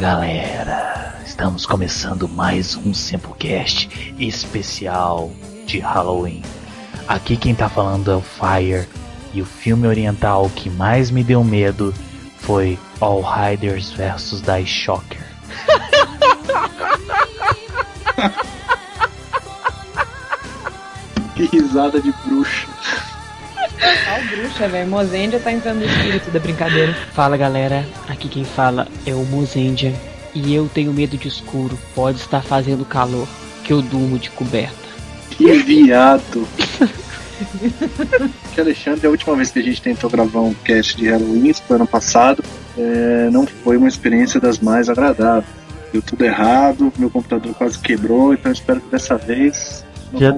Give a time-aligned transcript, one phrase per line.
[0.00, 5.30] galera, estamos começando mais um Samplecast especial
[5.66, 6.40] de Halloween.
[7.06, 8.88] Aqui quem tá falando é o Fire
[9.34, 11.92] e o filme oriental que mais me deu medo
[12.38, 15.20] foi All Riders vs Die Shocker.
[21.36, 22.69] que risada de bruxa.
[23.82, 24.88] Ó, bruxa, velho.
[24.88, 26.94] Mozendia tá entrando no espírito da brincadeira.
[27.12, 29.94] Fala galera, aqui quem fala é o Mozendia
[30.34, 31.78] e eu tenho medo de escuro.
[31.94, 33.26] Pode estar fazendo calor,
[33.64, 34.74] que eu durmo de coberta.
[35.30, 36.46] Que viado.
[38.54, 41.76] que Alexandre, a última vez que a gente tentou gravar um cast de Halloween, foi
[41.76, 42.44] ano passado,
[42.76, 45.60] é, não foi uma experiência das mais agradáveis.
[45.92, 49.84] Deu tudo errado, meu computador quase quebrou, então espero que dessa vez.
[50.16, 50.36] Já,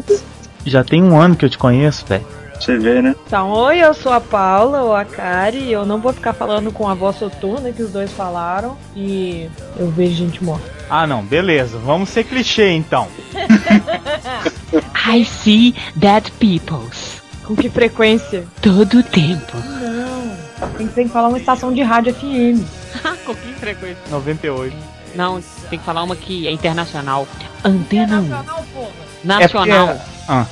[0.64, 2.24] já tem um ano que eu te conheço, velho.
[2.64, 3.14] Você vê, né?
[3.26, 6.70] Então, oi, eu sou a Paula ou a Kari, e eu não vou ficar falando
[6.70, 10.64] com a voz soturna que os dois falaram, e eu vejo gente morta.
[10.88, 11.78] Ah, não, beleza.
[11.78, 13.08] Vamos ser clichê então.
[15.06, 17.20] I see dead peoples.
[17.44, 18.44] Com que frequência?
[18.60, 19.56] Todo o tempo.
[19.56, 22.62] Não, tem que, tem que falar uma estação de rádio FM.
[23.26, 23.98] Com que frequência?
[24.10, 24.76] 98.
[25.16, 27.26] Não, tem que falar uma que é internacional.
[27.64, 28.22] Antena 1.
[28.28, 28.88] Nacional, porra.
[29.24, 29.88] Nacional.
[29.88, 30.46] É porque- Ah,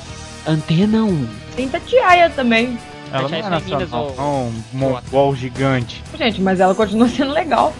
[0.47, 1.27] Antena 1.
[1.55, 2.77] Tem Tatiaia também.
[3.11, 6.01] ela não é nacional, ou- não, um mongol gigante.
[6.17, 7.73] Gente, mas ela continua sendo legal.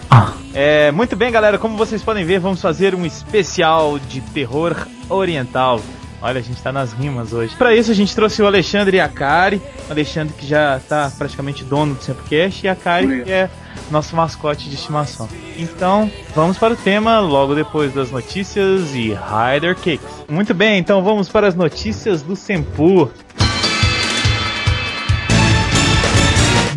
[0.53, 1.57] É, muito bem, galera.
[1.57, 4.75] Como vocês podem ver, vamos fazer um especial de terror
[5.09, 5.79] oriental.
[6.23, 7.55] Olha, a gente tá nas rimas hoje.
[7.55, 9.59] Pra isso, a gente trouxe o Alexandre e a Kari.
[9.89, 13.49] O Alexandre, que já tá praticamente dono do Samplecast, e a Kari, que é
[13.89, 15.27] nosso mascote de estimação.
[15.57, 20.05] Então, vamos para o tema logo depois das notícias e Rider Cakes.
[20.29, 23.09] Muito bem, então vamos para as notícias do Sempu.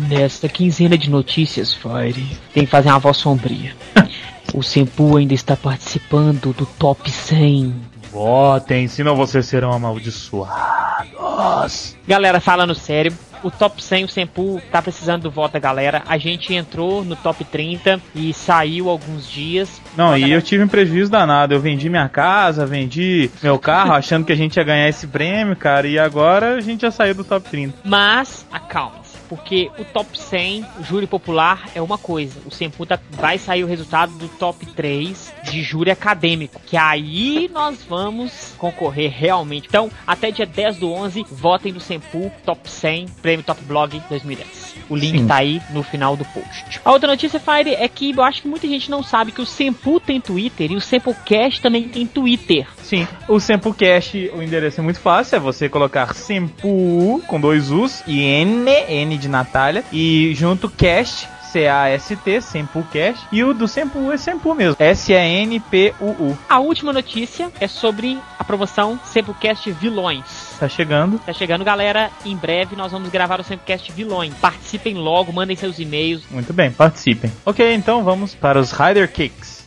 [0.07, 3.75] Nesta quinzena de notícias, Fire, tem que fazer uma voz sombria.
[4.53, 7.73] o Sempu ainda está participando do Top 100.
[8.11, 11.97] Votem, senão vocês serão amaldiçoados.
[12.07, 13.11] Galera, falando sério,
[13.43, 16.01] o top 100, o Sempu tá precisando do voto da galera.
[16.07, 19.81] A gente entrou no top 30 e saiu alguns dias.
[19.95, 21.53] Não, e eu tive um prejuízo danado.
[21.53, 25.55] Eu vendi minha casa, vendi meu carro, achando que a gente ia ganhar esse prêmio,
[25.55, 25.87] cara.
[25.87, 27.75] E agora a gente já saiu do top 30.
[27.83, 29.04] Mas, acalme-se.
[29.35, 32.39] Porque o top 100, o júri popular, é uma coisa.
[32.45, 36.61] O Sempu tá- vai sair o resultado do top 3 de júri acadêmico.
[36.65, 39.67] Que aí nós vamos concorrer realmente.
[39.67, 44.74] Então, até dia 10 do 11, votem no Sempu Top 100, Prêmio Top Blog 2010.
[44.89, 45.27] O link Sim.
[45.27, 46.79] tá aí no final do post.
[46.83, 49.45] A outra notícia, Fire, é que eu acho que muita gente não sabe que o
[49.45, 52.67] Sempu tem Twitter e o Semplecast também tem Twitter.
[52.83, 58.03] Sim, o Sempocast, o endereço é muito fácil, é você colocar Sempu com dois U's
[58.05, 64.17] e N, N de Natália, e junto Cast, C-A-S-T, Sempocast, e o do Sempu é
[64.17, 66.37] Sempu mesmo, S-E-N-P-U-U.
[66.49, 70.25] A última notícia é sobre a promoção Semplecast Vilões.
[70.59, 71.17] Tá chegando.
[71.19, 72.11] Tá chegando, galera.
[72.25, 74.33] Em breve nós vamos gravar o Semplecast Vilões.
[74.33, 76.23] Participem logo, mandem seus e-mails.
[76.29, 77.31] Muito bem, participem.
[77.45, 79.65] Ok, então vamos para os Rider Kicks.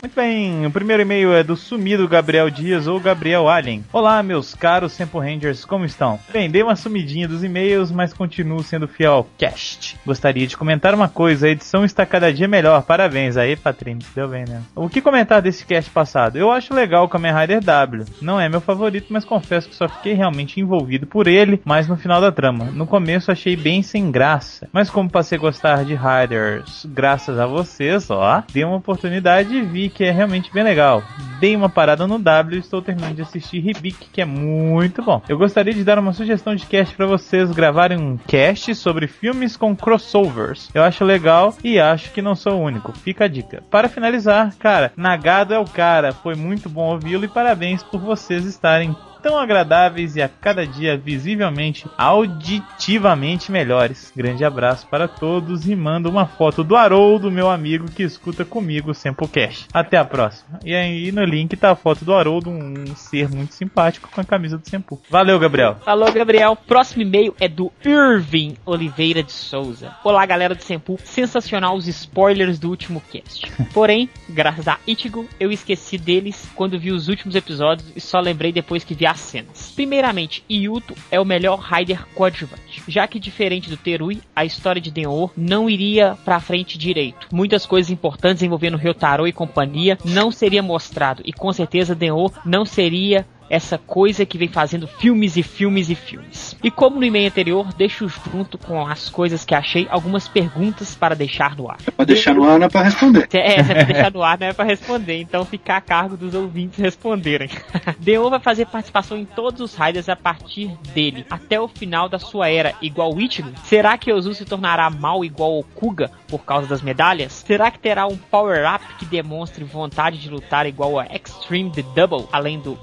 [0.00, 3.84] Muito bem, o primeiro e-mail é do sumido Gabriel Dias ou Gabriel Allen.
[3.92, 6.20] Olá, meus caros Sample Rangers, como estão?
[6.32, 9.98] Bem, dei uma sumidinha dos e-mails, mas continuo sendo fiel ao cast.
[10.06, 14.28] Gostaria de comentar uma coisa, a edição está cada dia melhor, parabéns aí, Patrícia, deu
[14.28, 14.62] bem né?
[14.74, 16.38] O que comentar desse cast passado?
[16.38, 18.04] Eu acho legal o Kamen Rider W.
[18.22, 21.96] Não é meu favorito, mas confesso que só fiquei realmente envolvido por ele, mais no
[21.96, 22.66] final da trama.
[22.66, 27.46] No começo achei bem sem graça, mas como passei a gostar de Riders graças a
[27.46, 31.02] vocês, ó, dei uma oportunidade e vi que é realmente bem legal.
[31.40, 35.22] Dei uma parada no W e estou terminando de assistir Ribic, que é muito bom.
[35.28, 39.56] Eu gostaria de dar uma sugestão de cast para vocês gravarem um cast sobre filmes
[39.56, 40.68] com crossovers.
[40.74, 42.92] Eu acho legal e acho que não sou o único.
[42.92, 43.62] Fica a dica.
[43.70, 46.12] Para finalizar, cara, Nagado é o cara.
[46.12, 50.96] Foi muito bom ouvi-lo e parabéns por vocês estarem tão agradáveis e a cada dia
[50.96, 54.12] visivelmente, auditivamente melhores.
[54.16, 58.90] Grande abraço para todos e mando uma foto do Haroldo, meu amigo que escuta comigo
[58.90, 59.66] o Samplecast.
[59.72, 60.58] Até a próxima.
[60.64, 64.24] E aí no link tá a foto do Haroldo, um ser muito simpático com a
[64.24, 65.00] camisa do Sempu.
[65.10, 65.76] Valeu, Gabriel.
[65.84, 66.56] Falou, Gabriel.
[66.56, 69.94] Próximo e-mail é do Irving Oliveira de Souza.
[70.04, 70.98] Olá, galera do Sempu.
[71.04, 73.50] Sensacional os spoilers do último cast.
[73.72, 78.52] Porém, graças a Ichigo, eu esqueci deles quando vi os últimos episódios e só lembrei
[78.52, 79.72] depois que vi as cenas.
[79.74, 84.90] Primeiramente, Yuto é o melhor Rider coadjuvante, já que diferente do Terui, a história de
[84.90, 87.28] Denor não iria pra frente direito.
[87.32, 92.64] Muitas coisas importantes envolvendo Ryotaro e companhia não seria mostrado e com certeza Denor não
[92.64, 96.56] seria essa coisa que vem fazendo filmes e filmes e filmes.
[96.62, 101.14] E como no e-mail anterior, deixo junto com as coisas que achei algumas perguntas para
[101.14, 101.78] deixar no ar.
[101.86, 103.28] É pra deixar no ar, não é pra responder.
[103.32, 106.34] É, é pra deixar no ar, não é pra responder, então fica a cargo dos
[106.34, 107.50] ouvintes responderem.
[107.98, 112.18] Deo vai fazer participação em todos os Raiders a partir dele, até o final da
[112.18, 113.50] sua era, igual Ichigo?
[113.64, 117.32] Será que Ozu se tornará mal igual o Kuga por causa das medalhas?
[117.32, 122.28] Será que terá um power-up que demonstre vontade de lutar igual a Extreme The Double,
[122.32, 122.78] além do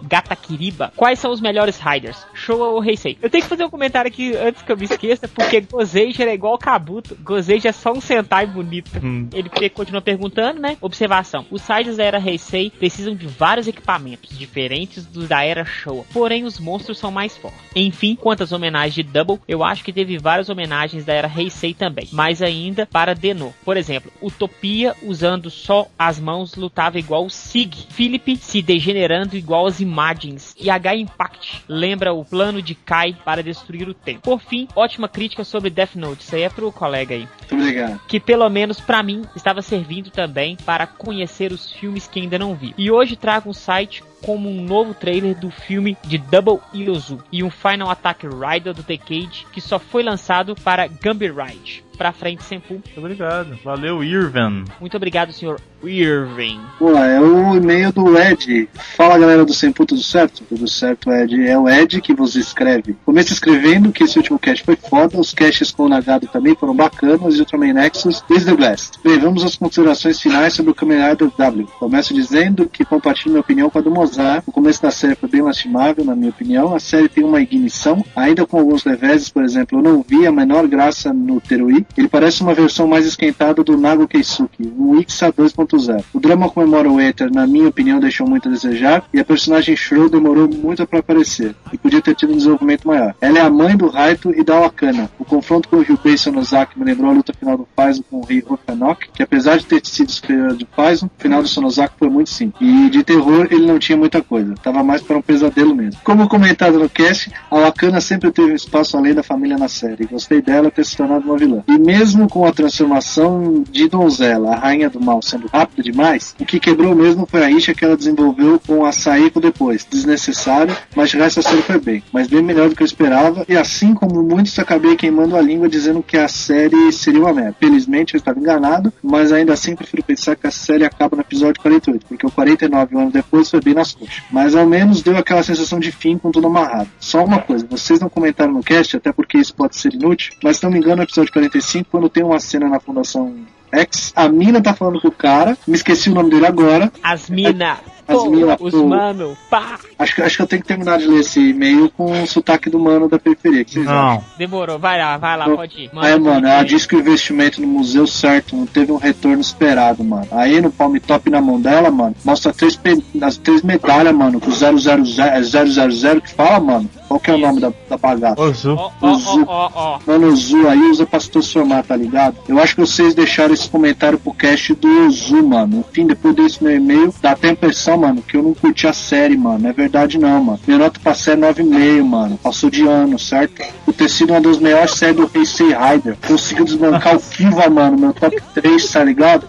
[0.56, 0.94] Gatakiriba?
[0.96, 2.26] Quais são os melhores Riders?
[2.34, 3.18] Showa ou Heisei?
[3.22, 6.34] Eu tenho que fazer um comentário aqui antes que eu me esqueça, porque Gozeija é
[6.34, 7.16] igual Kabuto.
[7.22, 8.92] Gozeija é só um Sentai bonito.
[9.04, 9.28] Hum.
[9.34, 10.78] Ele continua perguntando, né?
[10.82, 11.46] Observação.
[11.52, 16.46] Os Riders da era Heisei precisam de vários equipamentos diferentes dos da era Showa, porém
[16.46, 17.60] os monstros são mais fortes.
[17.76, 21.74] Enfim, quanto às homenagens de Double, eu acho que teve várias homenagens da era Heisei
[21.74, 23.54] também, mais ainda para Deno.
[23.64, 29.66] Por exemplo, Utopia usando só as mãos lutava igual o Sig, Philip se degenerando igual
[29.66, 34.22] as imagens e H Impact lembra o plano de Kai para destruir o tempo.
[34.22, 37.28] Por fim, ótima crítica sobre Death Note, isso aí é pro colega aí.
[37.40, 38.02] Muito obrigado.
[38.08, 42.56] Que pelo menos para mim estava servindo também para conhecer os filmes que ainda não
[42.56, 42.74] vi.
[42.78, 47.44] E hoje trago um site como um novo trailer do filme de Double Iozu e
[47.44, 51.86] um Final Attack Rider do Decade que só foi lançado para Gumby Ride.
[51.96, 52.74] Pra frente, Senpu.
[52.74, 53.58] Muito obrigado.
[53.64, 54.66] Valeu, Irvin.
[54.82, 56.60] Muito obrigado, senhor Irving.
[56.80, 58.68] Vamos lá, é o e-mail do Ed.
[58.74, 60.44] Fala galera do Sempu, tudo certo?
[60.44, 61.48] Tudo certo, Ed.
[61.48, 62.96] É o Ed que vos escreve.
[63.06, 66.76] Começa escrevendo que esse último cast foi foda, os casts com o Nagado também foram
[66.76, 69.00] bacanas e o Ultraman Nexus is the best.
[69.04, 71.68] Bem, vamos às considerações finais sobre o Kamen Rider W.
[71.80, 74.15] Começo dizendo que compartilho minha opinião com a do Mozart.
[74.46, 76.76] O começo da série foi bem lastimável, na minha opinião.
[76.76, 80.32] A série tem uma ignição, ainda com alguns reveses, por exemplo, eu não vi a
[80.32, 81.86] menor graça no Terui.
[81.98, 86.04] Ele parece uma versão mais esquentada do Nago Keisuke, um Ixa 2.0.
[86.14, 89.76] O drama comemora o Ether, na minha opinião, deixou muito a desejar, e a personagem
[89.76, 93.16] Shrew demorou muito para aparecer, e podia ter tido um desenvolvimento maior.
[93.20, 95.10] Ela é a mãe do Raito e da Wakana.
[95.20, 98.26] O confronto com o Ryubei Sonozaki me lembrou a luta final do Faizo com o
[98.26, 102.10] Rei Hokanok, que apesar de ter sido superior de Faizo, o final do Sonozaki foi
[102.10, 102.62] muito simples.
[102.62, 106.00] E de terror ele não tinha muita coisa, tava mais para um pesadelo mesmo.
[106.04, 110.06] Como comentado no cast, a Wakana sempre teve um espaço além da família na série,
[110.06, 111.64] gostei dela ter se tornado uma vilã.
[111.68, 116.46] E mesmo com a transformação de donzela, a rainha do mal sendo rápida demais, o
[116.46, 119.86] que quebrou mesmo foi a rixa que ela desenvolveu com a Saiko depois.
[119.90, 122.04] Desnecessário, mas de resto a série foi bem.
[122.14, 125.68] Mas bem melhor do que eu esperava, e assim como muitos acabei queimando a língua
[125.68, 127.56] dizendo que a série seria uma merda.
[127.60, 131.60] Felizmente eu estava enganado, mas ainda assim prefiro pensar que a série acaba no episódio
[131.62, 134.24] 48, porque o 49 anos depois foi bem nas coxas.
[134.32, 136.90] Mas ao menos deu aquela sensação de fim com tudo amarrado.
[137.00, 140.58] Só uma coisa, vocês não comentaram no cast, até porque isso pode ser inútil, mas
[140.58, 143.36] se não me engano, no episódio 45, quando tem uma cena na Fundação
[143.72, 146.92] X, a mina tá falando com o cara, me esqueci o nome dele agora.
[147.04, 147.80] As mina.
[148.08, 149.80] As Pô, mina, os mano, pá.
[149.98, 152.70] Acho que, acho que eu tenho que terminar de ler esse e-mail com o sotaque
[152.70, 153.64] do mano da periferia.
[153.66, 154.04] Que vocês acham?
[154.16, 154.24] Não.
[154.38, 155.56] Demorou, vai lá, vai lá, Não.
[155.56, 155.90] pode ir.
[156.04, 160.04] É, mano, ela disse que o investimento no museu certo não teve um retorno esperado,
[160.04, 160.28] mano.
[160.32, 164.40] Aí no palm top na mão dela, mano, mostra três, pe- as três medalhas, mano,
[164.40, 166.90] com 000, 000 que fala, mano.
[167.08, 168.42] Qual que é o nome da, da bagaça?
[168.42, 168.76] Ozu.
[168.76, 170.00] Ó, ó, ó, ó, ó.
[170.08, 172.36] Mano, o Zu aí usa pra se transformar, tá ligado?
[172.48, 175.86] Eu acho que vocês deixaram esse comentário pro cast do Zu, mano.
[175.92, 178.94] Enfim, depois desse meu e-mail, dá até a impressão, mano, que eu não curti a
[178.94, 179.60] série, mano.
[179.60, 180.60] Não é verdade não, mano.
[180.66, 182.38] Minha nota pra série é 9,5, mano.
[182.38, 183.64] Passou de ano, certo?
[183.86, 186.18] Por ter sido uma das melhores séries do Heisei Rider.
[186.28, 189.48] Conseguiu desbancar o Kiva, mano, meu top 3, tá ligado?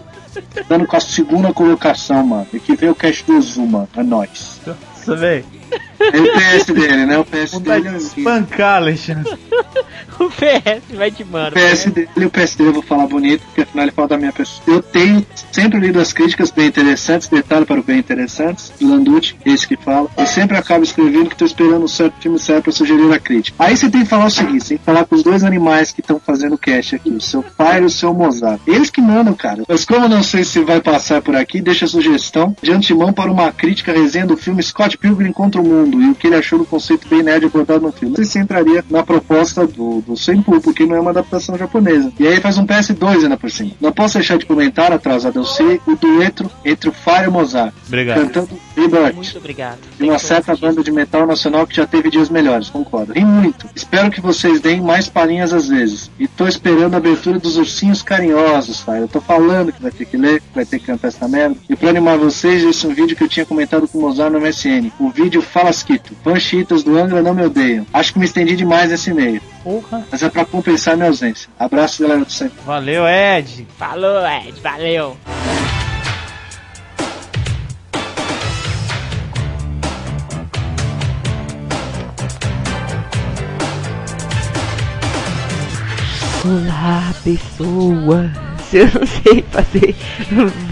[0.67, 2.47] Dando com a segunda colocação, mano.
[2.53, 3.89] E que veio o cast do Zu, mano.
[3.95, 4.59] É nóis.
[4.65, 5.45] Nossa, velho.
[5.99, 7.17] É o PS dele, né?
[7.17, 9.37] O PS Vontade dele de é espancar, Alexandre.
[10.19, 11.55] O PS vai de mano.
[11.55, 14.07] O PS dele e o PS dele eu vou falar bonito, porque afinal ele fala
[14.07, 14.63] da minha pessoa.
[14.65, 19.35] Eu tenho sempre lido as críticas bem interessantes, detalhe para o bem interessantes, do Landucci,
[19.45, 20.09] esse que fala.
[20.17, 23.63] Eu sempre acabo escrevendo que estou esperando um certo filme certo para sugerir a crítica.
[23.63, 25.91] Aí você tem que falar o seguinte: você tem que falar com os dois animais
[25.91, 28.59] que estão fazendo o cast aqui, o seu pai e o seu Mozart.
[28.65, 29.63] Eles que mandam, cara.
[29.67, 33.13] Mas como eu não sei se vai passar por aqui, deixa a sugestão de antemão
[33.13, 36.35] para uma crítica resenha do filme Scott Pilgrim contra o Mundo e o que ele
[36.35, 38.09] achou do conceito bem nerd abordado no filme.
[38.09, 42.11] Não sei se entraria na proposta do, do Senpu, porque não é uma adaptação japonesa.
[42.19, 43.71] E aí faz um PS2 ainda por cima.
[43.79, 47.31] Não posso deixar de comentar, atrasado eu sei, o dueto entre o Fire e o
[47.31, 48.21] Mozart, Obrigado.
[48.21, 49.15] cantando Rebirth.
[49.15, 49.79] Muito obrigado.
[49.97, 53.13] De uma certa banda de metal nacional que já teve dias melhores, concordo.
[53.13, 53.67] Ri muito.
[53.75, 56.11] Espero que vocês deem mais palhinhas às vezes.
[56.19, 58.97] E tô esperando a abertura dos ursinhos carinhosos, tá?
[58.97, 61.55] Eu tô falando que vai ter que ler, que vai ter que cantar essa merda.
[61.69, 64.31] E pra animar vocês, esse é um vídeo que eu tinha comentado com o Mozart
[64.31, 64.91] no MSN.
[64.99, 65.71] O vídeo Fala
[66.23, 67.85] Panchitas do Angra não me odeiam.
[67.93, 69.41] Acho que me estendi demais nesse meio.
[69.63, 70.05] Porra.
[70.11, 71.49] Mas é pra compensar minha ausência.
[71.59, 72.57] Abraço, galera do sempre.
[72.65, 73.67] Valeu, Ed.
[73.77, 74.59] Falou, Ed.
[74.61, 75.17] Valeu.
[86.45, 88.31] Olá, pessoa.
[88.71, 89.95] Eu não sei fazer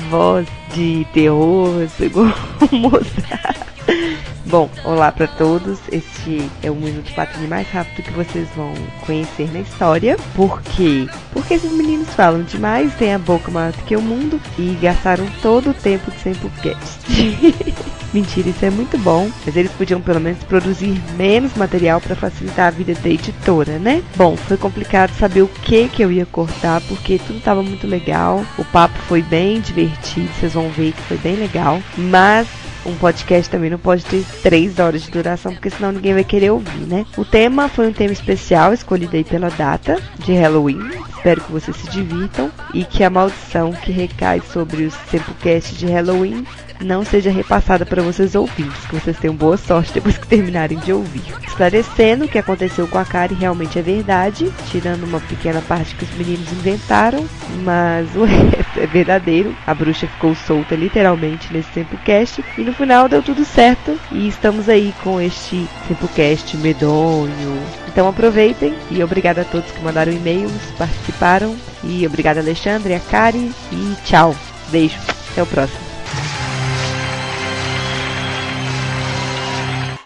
[0.09, 2.33] voz de terror, segundo
[2.71, 3.64] mostrar.
[4.45, 5.79] Bom, olá para todos.
[5.91, 8.73] Este é o Minuto Patrulha mais rápido que vocês vão
[9.05, 10.17] conhecer na história.
[10.35, 11.07] Por quê?
[11.31, 15.25] Porque esses meninos falam demais, têm a boca maior do que o mundo e gastaram
[15.41, 16.99] todo o tempo de Sempocast.
[18.13, 22.67] Mentira, isso é muito bom, mas eles podiam pelo menos produzir menos material para facilitar
[22.67, 24.01] a vida da editora, né?
[24.15, 28.45] Bom, foi complicado saber o que que eu ia cortar porque tudo estava muito legal.
[28.57, 32.47] O papo foi bem divertido, vocês vão ver que foi bem legal, mas
[32.85, 36.51] um podcast também não pode ter três horas de duração, porque senão ninguém vai querer
[36.51, 37.05] ouvir, né?
[37.17, 40.79] O tema foi um tema especial, escolhido aí pela data de Halloween.
[41.15, 45.87] Espero que vocês se divirtam e que a maldição que recai sobre os Sempocast de
[45.87, 46.45] Halloween
[46.79, 50.93] não seja repassada para vocês ouvintes, que vocês tenham boa sorte depois que terminarem de
[50.93, 51.23] ouvir.
[51.47, 56.03] Esclarecendo o que aconteceu com a Kari realmente é verdade, tirando uma pequena parte que
[56.03, 57.25] os meninos inventaram,
[57.63, 59.55] mas o resto é verdadeiro.
[59.65, 64.69] A bruxa ficou solta literalmente nesse Tempocast e no final deu tudo certo e estamos
[64.69, 67.57] aí com este Tempocast medonho.
[67.87, 73.51] Então aproveitem e obrigado a todos que mandaram e-mails, participaram e obrigado Alexandre, a Kari
[73.71, 74.35] e tchau.
[74.69, 74.97] Beijo.
[75.31, 75.84] Até o próximo.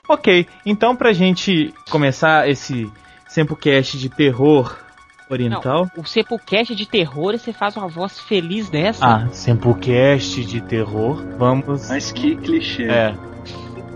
[0.10, 2.92] Ok, então pra gente começar esse
[3.28, 4.75] Sempocast de terror
[5.30, 5.88] oriental.
[5.96, 9.06] Não, o Sepulcast de terror, você faz uma voz feliz dessa.
[9.06, 11.24] Ah, Sempocast de terror.
[11.38, 11.88] Vamos.
[11.88, 12.86] Mas que clichê.
[12.86, 13.16] É.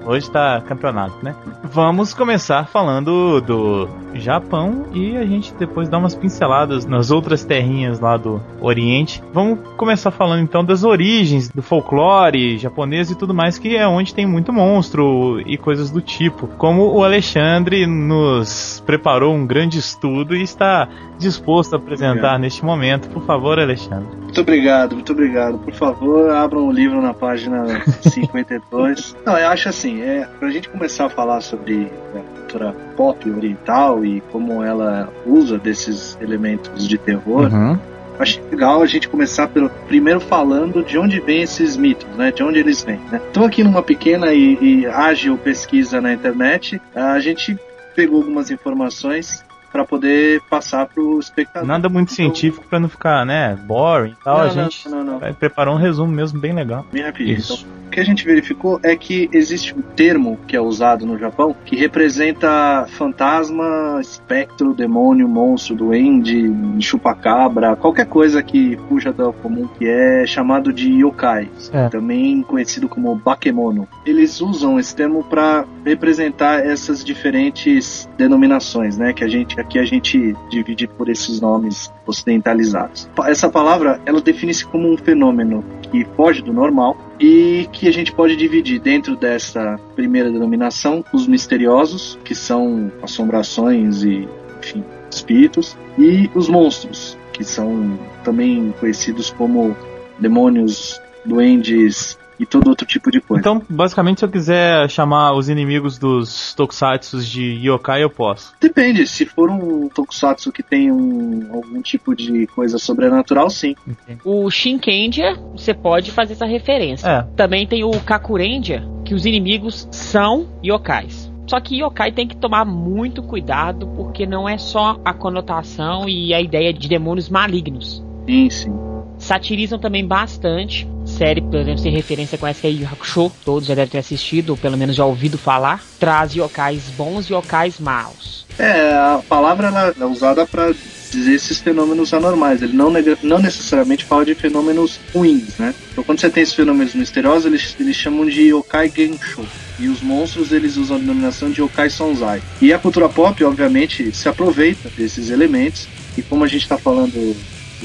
[0.06, 1.36] Hoje tá campeonato, né?
[1.64, 8.00] Vamos começar falando do Japão e a gente depois dá umas pinceladas nas outras terrinhas
[8.00, 9.24] lá do Oriente.
[9.34, 14.14] Vamos começar falando então das origens do folclore japonês e tudo mais, que é onde
[14.14, 16.48] tem muito monstro e coisas do tipo.
[16.58, 22.42] Como o Alexandre nos preparou um grande estudo e está disposto a apresentar Obrigado.
[22.42, 23.10] neste momento.
[23.10, 24.08] Por favor, Alexandre.
[24.22, 25.58] Muito obrigado, muito obrigado.
[25.60, 29.16] Por favor, abram o livro na página 52.
[29.26, 34.06] Não, eu acho assim, é, pra gente começar a falar sobre a cultura pop oriental
[34.06, 37.78] e como ela usa desses elementos de terror, Uhum.
[38.20, 42.32] Acho legal a gente começar pelo primeiro falando de onde vêm esses mitos, né?
[42.32, 43.20] De onde eles vêm, né?
[43.32, 47.58] Então aqui numa pequena e, e ágil pesquisa na internet, a gente
[47.96, 49.44] pegou algumas informações
[49.74, 51.68] para poder passar pro espectador.
[51.68, 54.38] Nada muito científico pra não ficar, né, boring e tal.
[54.38, 55.20] Não, a gente não, não.
[55.20, 56.86] vai preparar um resumo mesmo bem legal.
[56.94, 57.38] Bem rapidinho.
[57.38, 57.66] Isso.
[57.68, 61.18] Então, o que a gente verificou é que existe um termo que é usado no
[61.18, 69.68] Japão que representa fantasma, espectro, demônio, monstro, duende, chupacabra, qualquer coisa que fuja do comum,
[69.68, 71.90] que é chamado de yokai, É.
[71.90, 73.88] também conhecido como bakemono.
[74.06, 79.14] Eles usam esse termo para representar essas diferentes denominações, né?
[79.14, 83.10] Que a gente aqui a gente divide por esses nomes ocidentalizados.
[83.26, 88.12] Essa palavra ela define-se como um fenômeno que foge do normal e que a gente
[88.12, 94.28] pode dividir dentro dessa primeira denominação os misteriosos, que são assombrações e,
[94.60, 99.76] enfim, espíritos, e os monstros, que são também conhecidos como
[100.20, 103.40] demônios, duendes e todo outro tipo de coisa.
[103.40, 108.54] Então, basicamente, se eu quiser chamar os inimigos dos tokusatsu de yokai, eu posso.
[108.60, 113.76] Depende, se for um tokusatsu que tem um, algum tipo de coisa sobrenatural, sim.
[114.24, 117.08] O Shinkendia, você pode fazer essa referência.
[117.08, 117.22] É.
[117.36, 121.32] Também tem o Kakurendia, que os inimigos são yokais.
[121.48, 126.34] Só que yokai tem que tomar muito cuidado, porque não é só a conotação e
[126.34, 128.04] a ideia de demônios malignos.
[128.26, 128.93] Sim, sim.
[129.24, 130.86] Satirizam também bastante.
[131.06, 134.58] Série, por exemplo, sem referência com essa Yu Hakusho, todos já devem ter assistido, ou
[134.58, 135.82] pelo menos já ouvido falar.
[135.98, 138.46] Traz yokais bons e yokais maus.
[138.60, 140.74] É, a palavra ela é usada para
[141.10, 142.62] dizer esses fenômenos anormais.
[142.62, 142.92] Ele não,
[143.24, 145.74] não necessariamente fala de fenômenos ruins, né?
[145.92, 149.46] Então, quando você tem esses fenômenos misteriosos, eles, eles chamam de yokai gensho.
[149.80, 152.42] E os monstros, eles usam a denominação de yokai sonzai.
[152.62, 155.88] E a cultura pop, obviamente, se aproveita desses elementos.
[156.18, 157.36] E como a gente está falando,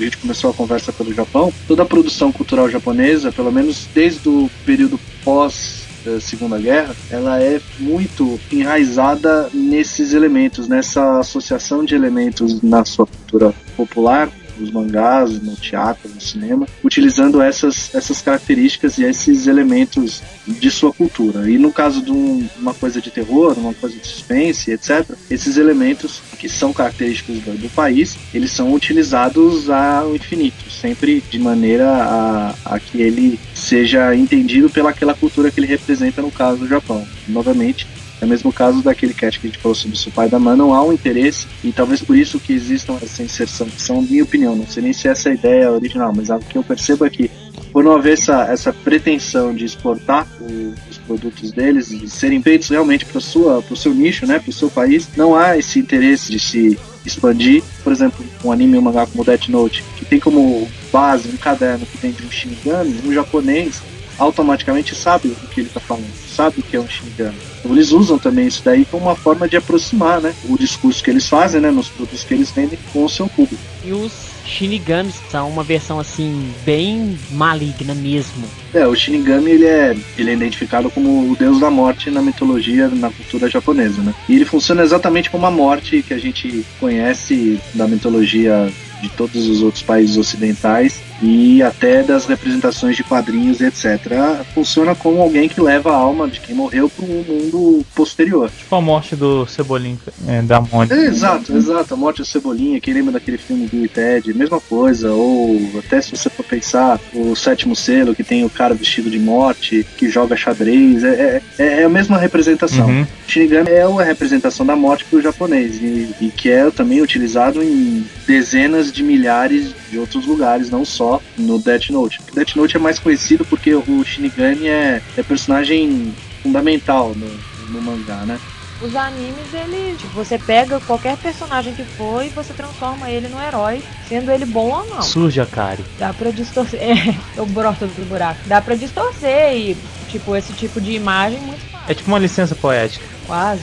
[0.02, 4.28] a gente começou a conversa pelo Japão, toda a produção cultural japonesa, pelo menos desde
[4.28, 11.94] o período pós eh, Segunda Guerra, ela é muito enraizada nesses elementos, nessa associação de
[11.94, 18.98] elementos na sua cultura popular, nos mangás, no teatro, no cinema, utilizando essas, essas características
[18.98, 21.48] e esses elementos de sua cultura.
[21.50, 25.56] E no caso de um- uma coisa de terror, uma coisa de suspense, etc., esses
[25.56, 31.88] elementos que são característicos do, do país, eles são utilizados ao infinito, sempre de maneira
[31.88, 37.06] a, a que ele seja entendido pelaquela cultura que ele representa, no caso do Japão.
[37.26, 37.86] Novamente,
[38.20, 40.82] É o mesmo caso daquele cast que a gente falou sobre o Spider-Man, não há
[40.84, 44.82] um interesse, e talvez por isso que existam essa inserção, são minha opinião, não sei
[44.82, 47.30] nem se essa é a ideia original, mas o que eu percebo é que
[47.72, 52.68] por não haver essa, essa pretensão de exportar o, os produtos deles e serem feitos
[52.68, 56.40] realmente para o seu nicho, né, para o seu país, não há esse interesse de
[56.40, 57.62] se expandir.
[57.84, 61.36] Por exemplo, um anime ou um mangá como Death Note, que tem como base um
[61.36, 63.80] caderno que tem de um Shinigami, um japonês
[64.18, 67.38] automaticamente sabe o que ele está falando, sabe o que é um Shinigami.
[67.60, 71.10] Então eles usam também isso daí como uma forma de aproximar né, o discurso que
[71.10, 73.62] eles fazem né, nos produtos que eles vendem com o seu público.
[73.84, 78.44] E os Shinigamis são uma versão assim bem maligna mesmo.
[78.72, 82.88] É, o Shinigami ele é, ele é identificado como o deus da morte na mitologia,
[82.88, 84.14] na cultura japonesa, né?
[84.28, 89.48] E ele funciona exatamente como a morte que a gente conhece da mitologia de todos
[89.48, 94.44] os outros países ocidentais e até das representações de quadrinhos, etc.
[94.54, 98.50] Funciona como alguém que leva a alma de quem morreu para um mundo posterior.
[98.56, 100.94] Tipo a morte do Cebolinha, é, da Mônica.
[100.94, 101.94] É, exato, exato.
[101.94, 105.12] A morte do Cebolinha, quem lembra daquele filme do e Ted, mesma coisa.
[105.12, 109.18] Ou até se você for pensar, o Sétimo Selo, que tem o cara vestido de
[109.18, 112.86] morte, que joga xadrez, é, é, é a mesma representação.
[112.86, 113.06] Uhum.
[113.26, 117.62] Shinigami é uma representação da morte para o japonês e, e que é também utilizado
[117.62, 122.20] em dezenas de milhares de outros lugares, não só no Death Note.
[122.30, 127.26] O Death Note é mais conhecido porque o Shinigami é, é personagem fundamental no,
[127.72, 128.38] no mangá, né?
[128.80, 133.40] Os animes, ele, tipo, você pega qualquer personagem que for e você transforma ele no
[133.40, 135.02] herói, sendo ele bom ou não.
[135.02, 135.84] Suja, Kari.
[135.98, 136.80] Dá pra distorcer.
[136.80, 138.38] É, eu broto do buraco.
[138.46, 139.76] Dá pra distorcer e,
[140.08, 141.86] tipo, esse tipo de imagem muito fácil.
[141.90, 143.04] É tipo uma licença poética.
[143.26, 143.62] Quase.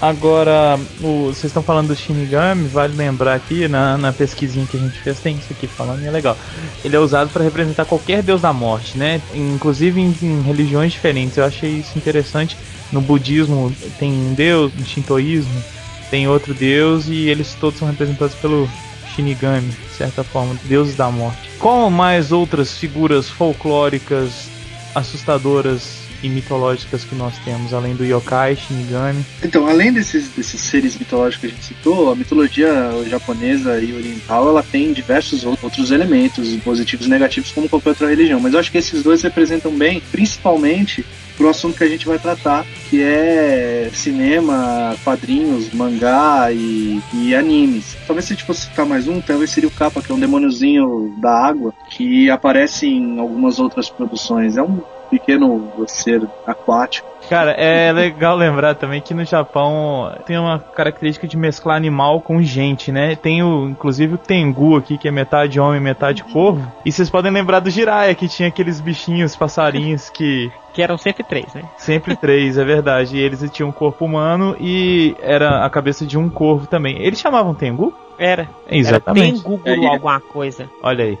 [0.00, 4.80] Agora, o, vocês estão falando do Shinigami, vale lembrar aqui, na, na pesquisinha que a
[4.80, 6.36] gente fez, tem isso aqui falando e é legal.
[6.84, 9.20] Ele é usado para representar qualquer deus da morte, né?
[9.34, 11.38] Inclusive em, em, religiões diferentes.
[11.38, 12.56] Eu achei isso interessante.
[12.92, 15.62] No budismo tem um deus, no shintoísmo
[16.10, 18.68] tem outro deus e eles todos são representados pelo
[19.14, 21.50] Shinigami, de certa forma, deuses da morte.
[21.58, 24.48] Qual mais outras figuras folclóricas
[24.96, 29.24] assustadoras e mitológicas que nós temos, além do yokai, Shinigami.
[29.42, 32.68] Então, além desses, desses seres mitológicos que a gente citou, a mitologia
[33.06, 38.40] japonesa e oriental ela tem diversos outros elementos, positivos e negativos, como qualquer outra religião.
[38.40, 41.04] Mas eu acho que esses dois representam bem, principalmente
[41.36, 47.96] pro assunto que a gente vai tratar, que é cinema, quadrinhos, mangá e, e animes.
[48.06, 50.20] Talvez se a gente fosse citar mais um, talvez seria o Kappa, que é um
[50.20, 54.56] demôniozinho da água, que aparece em algumas outras produções.
[54.56, 57.08] É um pequeno ser aquático.
[57.28, 62.42] Cara, é legal lembrar também que no Japão tem uma característica de mesclar animal com
[62.42, 63.16] gente, né?
[63.16, 66.70] Tem o, inclusive o Tengu aqui, que é metade homem, metade corvo.
[66.84, 71.24] E vocês podem lembrar do Jiraiya, que tinha aqueles bichinhos, passarinhos que que eram sempre
[71.24, 71.62] três, né?
[71.78, 73.16] Sempre três, é verdade.
[73.16, 77.00] E eles tinham um corpo humano e era a cabeça de um corvo também.
[77.00, 77.94] Eles chamavam Tengu?
[78.18, 78.46] Era.
[78.68, 79.26] Exatamente.
[79.26, 80.68] Era Tengu Guru é, alguma coisa.
[80.82, 81.18] Olha aí.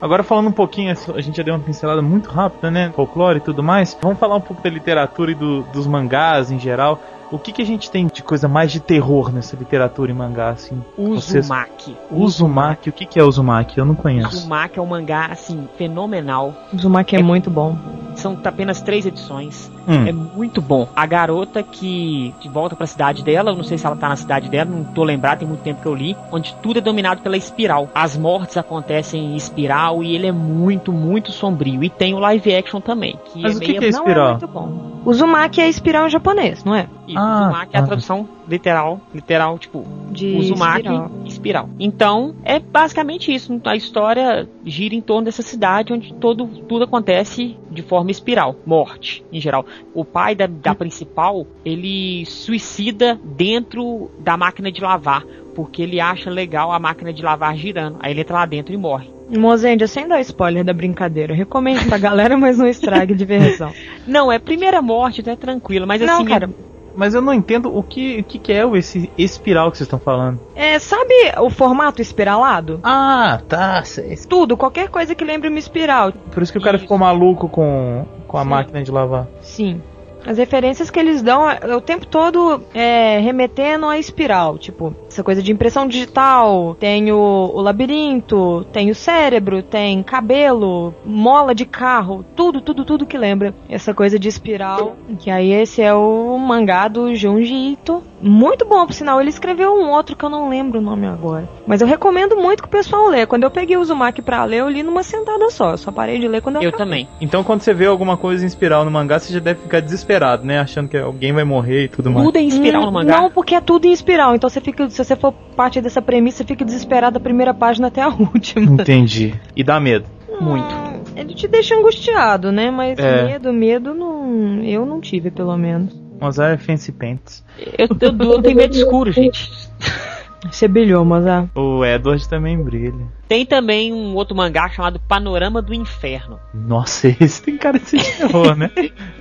[0.00, 2.90] Agora falando um pouquinho, a gente já deu uma pincelada muito rápida, né?
[2.96, 3.94] Folclore e tudo mais.
[4.00, 6.98] Vamos falar um pouco da literatura e do, dos mangás em geral.
[7.30, 10.50] O que, que a gente tem de coisa mais de terror nessa literatura e mangá,
[10.50, 10.82] assim?
[10.98, 11.96] Uzumaki.
[12.10, 12.10] Vocês...
[12.10, 13.78] Uzumaki, o que, que é Uzumaki?
[13.78, 14.36] Eu não conheço.
[14.36, 16.54] Uzumaki é um mangá, assim, fenomenal.
[16.72, 17.78] Uzumaki é, é muito bom.
[18.16, 19.70] São apenas três edições.
[19.90, 20.06] Hum.
[20.06, 20.88] É muito bom.
[20.94, 24.16] A garota que volta para a cidade dela, eu não sei se ela tá na
[24.16, 27.22] cidade dela, não tô lembrado, tem muito tempo que eu li, onde tudo é dominado
[27.22, 27.88] pela espiral.
[27.94, 31.82] As mortes acontecem em espiral e ele é muito, muito sombrio.
[31.82, 33.78] E tem o live action também, que Mas é o que, meio...
[33.80, 34.16] que é espiral?
[34.16, 34.90] Não é muito bom.
[35.04, 36.86] Uzumaki é espiral em japonês, não é?
[37.08, 37.86] Isso, ah, Uzumaki é a tá.
[37.86, 41.10] tradução literal, literal, tipo, de Uzumaki espiral.
[41.24, 41.68] espiral.
[41.78, 43.60] Então, é basicamente isso.
[43.64, 48.56] A história gira em torno dessa cidade onde todo, tudo acontece de forma espiral.
[48.66, 49.64] Morte, em geral.
[49.94, 56.30] O pai da, da principal, ele suicida dentro da máquina de lavar, porque ele acha
[56.30, 57.96] legal a máquina de lavar girando.
[58.00, 59.10] Aí ele entra lá dentro e morre.
[59.28, 63.72] Mozendia, sem dar spoiler da brincadeira, recomendo pra galera, mas não estrague diversão.
[64.06, 66.24] não, é primeira morte, então é tranquilo, mas não, assim.
[66.24, 66.50] Cara,
[67.00, 69.98] mas eu não entendo o que, o que, que é esse espiral que vocês estão
[69.98, 70.38] falando.
[70.54, 72.78] É, sabe o formato espiralado?
[72.82, 73.82] Ah, tá.
[73.84, 74.14] Sei.
[74.28, 76.12] Tudo, qualquer coisa que lembre uma espiral.
[76.12, 76.84] Por isso que o cara isso.
[76.84, 78.48] ficou maluco com, com a Sim.
[78.50, 79.26] máquina de lavar.
[79.40, 79.80] Sim.
[80.26, 85.22] As referências que eles dão é o tempo todo é, remetendo à espiral, tipo, essa
[85.22, 91.64] coisa de impressão digital, tem o, o, labirinto, tem o cérebro, tem cabelo, mola de
[91.64, 94.96] carro, tudo, tudo, tudo que lembra essa coisa de espiral.
[95.18, 99.20] Que aí esse é o mangá do Junji Ito, Muito bom, por sinal.
[99.20, 101.48] Ele escreveu um outro que eu não lembro o nome agora.
[101.66, 103.26] Mas eu recomendo muito que o pessoal lê.
[103.26, 105.70] Quando eu peguei o Uzumaki pra ler, eu li numa sentada só.
[105.70, 107.04] Eu só parei de ler quando eu Eu acabei.
[107.04, 107.08] também.
[107.20, 110.09] Então quando você vê alguma coisa em espiral no mangá, você já deve ficar desesperado,
[110.44, 110.58] né?
[110.60, 112.26] Achando que alguém vai morrer e tudo mais.
[112.26, 113.16] Tudo é inspiral no Hum, mangá.
[113.20, 114.34] Não, porque é tudo em espiral.
[114.34, 117.88] Então você fica, se você for parte dessa premissa, você fica desesperado da primeira página
[117.88, 118.80] até a última.
[118.82, 119.34] Entendi.
[119.54, 120.06] E dá medo.
[120.40, 120.74] Muito.
[120.74, 122.70] Hum, Ele te deixa angustiado, né?
[122.70, 123.24] Mas É.
[123.24, 124.62] medo, medo não.
[124.64, 125.94] Eu não tive, pelo menos.
[126.20, 127.44] Mozart é fancy pants.
[127.78, 129.48] Eu, eu, eu tenho medo escuro, gente.
[130.44, 131.48] Você brilhou, Mozart.
[131.54, 133.06] O Edward também brilha.
[133.28, 136.38] Tem também um outro mangá chamado Panorama do Inferno.
[136.54, 138.70] Nossa, esse tem cara de ser de terror, né?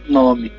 [0.08, 0.52] Nome.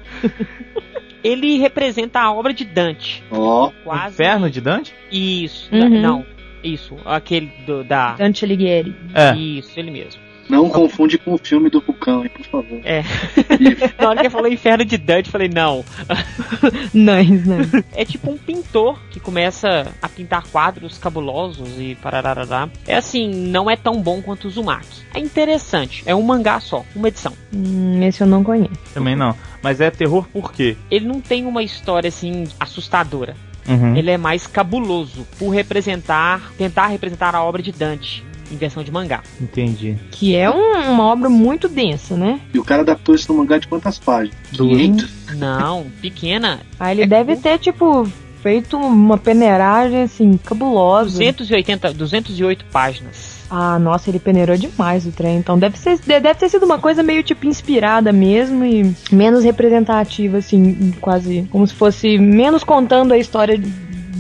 [1.24, 3.22] Ele representa a obra de Dante.
[3.30, 4.14] Ó, Quase.
[4.14, 4.94] Inferno de Dante?
[5.10, 5.68] Isso.
[5.74, 6.00] Uhum.
[6.00, 6.26] Não.
[6.62, 6.96] Isso.
[7.04, 8.12] Aquele do, da.
[8.12, 8.94] Dante Alighieri.
[9.14, 9.34] É.
[9.36, 10.29] Isso, ele mesmo.
[10.50, 12.80] Não confunde com o filme do Vulcão, hein, por favor.
[12.84, 13.00] É.
[13.00, 13.94] Isso.
[13.98, 15.84] Na hora que ele falou Inferno de Dante, eu falei, não.
[16.92, 17.84] Nice, nice.
[17.94, 22.68] É tipo um pintor que começa a pintar quadros cabulosos e parararará.
[22.86, 25.02] É assim, não é tão bom quanto o Uzumaki.
[25.14, 26.02] É interessante.
[26.06, 27.32] É um mangá só, uma edição.
[27.52, 28.70] Hum, esse eu não conheço.
[28.92, 29.34] Também não.
[29.62, 30.76] Mas é terror por quê?
[30.90, 33.36] Ele não tem uma história assim assustadora.
[33.68, 33.94] Uhum.
[33.94, 38.90] Ele é mais cabuloso por representar, tentar representar a obra de Dante em versão de
[38.90, 39.22] mangá.
[39.40, 39.96] Entendi.
[40.10, 42.40] Que é um- uma obra muito densa, né?
[42.52, 44.36] E o cara adaptou isso no mangá de quantas páginas?
[44.52, 44.76] Duas.
[44.76, 45.10] 500?
[45.36, 48.06] Não, pequena, Aí ele É deve ter, tipo,
[48.42, 51.10] feito uma peneiragem, assim, cabulosa.
[51.18, 53.38] 280, 208 páginas.
[53.52, 55.36] Ah, nossa, ele peneirou demais o trem.
[55.36, 59.42] Então deve, ser, de- deve ter sido uma coisa meio, tipo, inspirada mesmo e menos
[59.44, 63.60] representativa, assim, quase como se fosse menos contando a história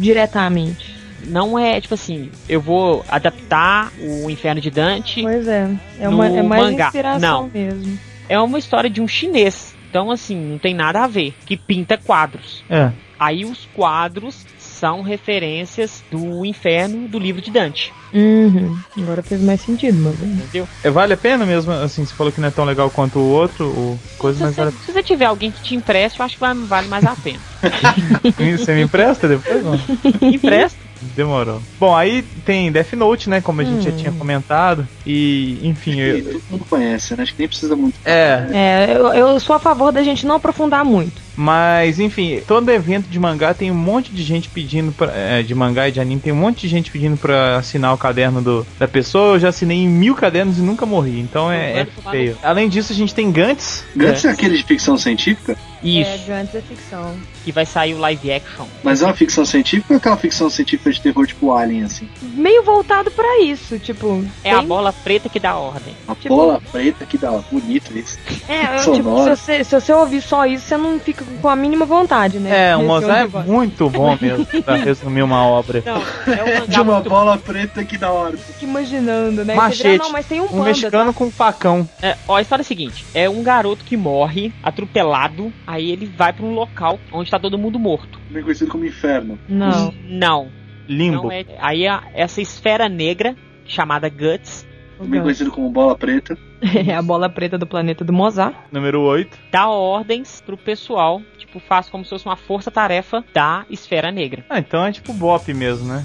[0.00, 0.89] diretamente.
[1.26, 5.22] Não é tipo assim, eu vou adaptar o Inferno de Dante.
[5.22, 5.70] Pois é.
[5.98, 6.86] É, uma, é mais mangá.
[6.86, 7.50] inspiração Não.
[7.52, 7.98] mesmo.
[8.28, 9.74] É uma história de um chinês.
[9.88, 11.34] Então, assim, não tem nada a ver.
[11.44, 12.62] Que pinta quadros.
[12.70, 12.92] É.
[13.18, 17.92] Aí os quadros são referências do inferno do livro de Dante.
[18.14, 18.78] Uhum.
[18.96, 20.14] Agora fez mais sentido, mas.
[20.22, 20.66] Entendeu?
[20.82, 23.28] É, Vale a pena mesmo, assim, você falou que não é tão legal quanto o
[23.28, 26.24] outro, o coisa, Se mas você, vale se você tiver alguém que te empreste, eu
[26.24, 27.40] acho que vale mais a pena.
[28.56, 29.62] Você me empresta depois?
[29.62, 29.78] Não?
[30.22, 30.78] Empresta.
[31.16, 31.60] Demorou.
[31.78, 33.40] Bom, aí tem Death Note, né?
[33.40, 34.86] Como a gente já tinha comentado.
[35.06, 37.22] E, enfim, Que eu- todo mundo conhece, né?
[37.22, 37.94] Acho que nem precisa muito.
[38.04, 38.46] é.
[38.52, 41.20] É, eu, eu sou a favor da gente não aprofundar muito.
[41.36, 45.54] Mas, enfim, todo evento de mangá tem um monte de gente pedindo pra, é, de
[45.54, 48.66] mangá e de anime, tem um monte de gente pedindo pra assinar o caderno do,
[48.78, 49.36] da pessoa.
[49.36, 52.36] Eu já assinei mil cadernos e nunca morri, então é, é feio.
[52.42, 53.84] Além disso, a gente tem Gantz.
[53.96, 55.56] Gantz é aquele de ficção científica?
[55.82, 56.10] Isso.
[56.10, 57.16] É, de antes da ficção.
[57.44, 58.66] Que vai sair o live action.
[58.82, 62.08] Mas é uma ficção científica ou é aquela ficção científica de terror tipo Alien, assim?
[62.22, 64.22] Meio voltado pra isso, tipo.
[64.44, 65.94] É a tem- bola preta que dá ordem.
[66.06, 68.18] A Tipo- bola preta que dá bonito isso.
[68.46, 71.56] É, eu, tipo, se você, se você ouvir só isso, você não fica com a
[71.56, 72.70] mínima vontade, né?
[72.72, 75.82] É, o Mozart é muito bom mesmo pra resumir uma obra.
[75.86, 75.96] Não,
[76.34, 78.36] é um De uma bola preta que da hora.
[78.36, 79.54] Fica imaginando, né?
[79.54, 79.92] Machete.
[79.92, 81.88] Vira, não, mas tem um Um panda, mexicano com um facão.
[82.02, 86.06] É, ó, a história é a seguinte: é um garoto que morre, atropelado, aí ele
[86.06, 88.18] vai pra um local onde tá todo mundo morto.
[88.30, 89.38] Bem conhecido como inferno.
[89.48, 89.94] Não.
[90.08, 90.48] Não,
[90.88, 91.24] Limbo.
[91.24, 91.44] não é.
[91.58, 94.66] Aí a- essa esfera negra, chamada Guts,
[94.98, 96.36] Também conhecido como bola preta.
[96.86, 98.54] É a bola preta do planeta do Mozart.
[98.70, 99.38] Número 8.
[99.50, 104.44] dá ordens pro pessoal, tipo, faz como se fosse uma força-tarefa da esfera negra.
[104.50, 106.04] Ah, então é tipo Bop mesmo, né?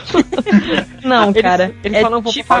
[1.02, 1.74] Não, Eles- cara.
[1.84, 2.52] eles é, falam um pouco tipo,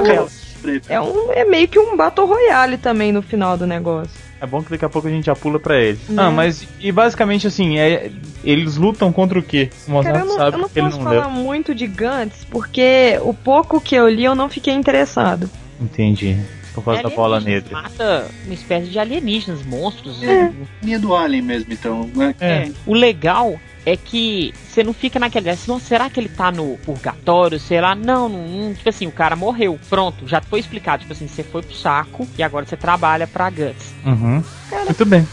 [0.88, 4.29] é, um, é meio que um Battle Royale também no final do negócio.
[4.40, 5.98] É bom que daqui a pouco a gente já pula pra ele.
[6.08, 6.22] Né?
[6.22, 8.10] Ah, mas e basicamente assim, é,
[8.42, 9.70] eles lutam contra o quê?
[9.86, 11.30] O Mozart Cara, eu não, sabe eu não que ele posso não falar leu.
[11.30, 15.50] muito de Gantz, porque o pouco que eu li eu não fiquei interessado.
[15.78, 16.38] Entendi.
[16.74, 17.82] Por causa da bola negra.
[17.82, 20.22] Mata uma espécie de alienígenas, monstros.
[20.22, 20.52] É.
[20.82, 22.08] Linha do Alien mesmo, então.
[22.14, 22.34] né?
[22.40, 22.70] É.
[22.86, 25.56] O legal é que você não fica naquela.
[25.66, 27.58] Não, será que ele tá no purgatório?
[27.58, 27.94] Sei lá.
[27.94, 29.78] Não, não, não, Tipo assim, o cara morreu.
[29.88, 31.02] Pronto, já foi explicado.
[31.02, 33.94] Tipo assim, você foi pro saco e agora você trabalha pra Guts.
[34.04, 34.42] Uhum.
[34.84, 35.26] Muito bem.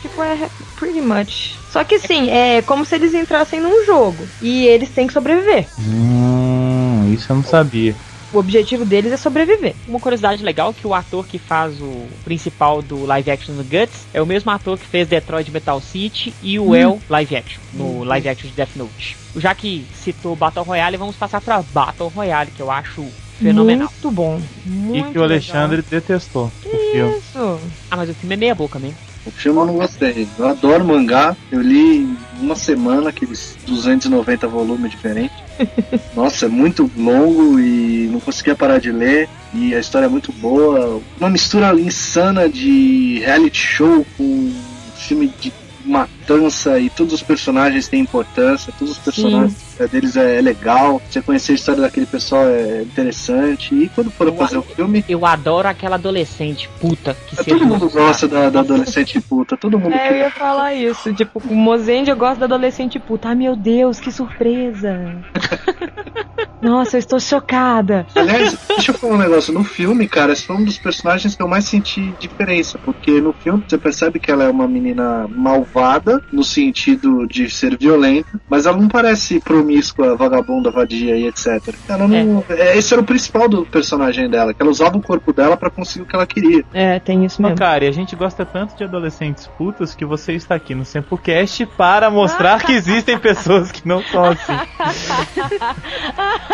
[0.00, 1.56] Tipo, é pretty much.
[1.70, 4.26] Só que sim, é como se eles entrassem num jogo.
[4.40, 5.66] E eles têm que sobreviver.
[5.78, 7.94] Hum, isso eu não sabia.
[8.32, 9.74] O objetivo deles é sobreviver.
[9.86, 13.62] Uma curiosidade legal é que o ator que faz o principal do live action do
[13.62, 17.60] Guts é o mesmo ator que fez Detroit Metal City e o El live action,
[17.74, 19.16] no live action de Death Note.
[19.36, 23.04] Já que citou Battle Royale, vamos passar pra Battle Royale, que eu acho
[23.38, 23.88] fenomenal.
[23.90, 24.40] Muito bom.
[24.64, 27.16] Muito e que o Alexandre detestou o filme.
[27.18, 27.60] Isso.
[27.90, 29.11] Ah, mas o filme é meia boca mesmo.
[29.24, 30.26] O filme eu não gostei.
[30.38, 31.36] Eu adoro mangá.
[31.50, 35.36] Eu li em uma semana aqueles 290 volumes diferentes.
[36.14, 39.28] Nossa, é muito longo e não conseguia parar de ler.
[39.54, 41.00] E a história é muito boa.
[41.20, 44.52] Uma mistura insana de reality show com
[44.96, 45.52] filme de
[45.84, 51.00] matança e todos os personagens têm importância, todos os personagens é, deles é, é legal,
[51.08, 53.74] você conhecer a história daquele pessoal é interessante.
[53.74, 57.66] E quando for Eu fazer o filme, Eu adoro aquela adolescente puta que é, todo
[57.66, 60.18] mundo gosta da, da adolescente puta, todo mundo É, eu quer.
[60.18, 61.12] ia falar isso.
[61.14, 63.28] Tipo, o Mozendia gosta da adolescente puta.
[63.28, 65.16] Ai, meu Deus, que surpresa.
[66.62, 68.06] Nossa, eu estou chocada.
[68.14, 69.52] Aliás, deixa eu falar um negócio.
[69.52, 72.78] No filme, cara, esse foi um dos personagens que eu mais senti diferença.
[72.78, 77.76] Porque no filme você percebe que ela é uma menina malvada, no sentido de ser
[77.76, 81.74] violenta, mas ela não parece promíscua, vagabunda, vadia e etc.
[81.88, 82.44] Ela não.
[82.48, 85.70] é, Esse era o principal do personagem dela, que ela usava o corpo dela pra
[85.70, 86.64] conseguir o que ela queria.
[86.72, 87.56] É, tem isso mesmo.
[87.56, 91.66] cara, e a gente gosta tanto de adolescentes putos que você está aqui no Sempocast
[91.76, 94.52] para mostrar que existem pessoas que não são assim.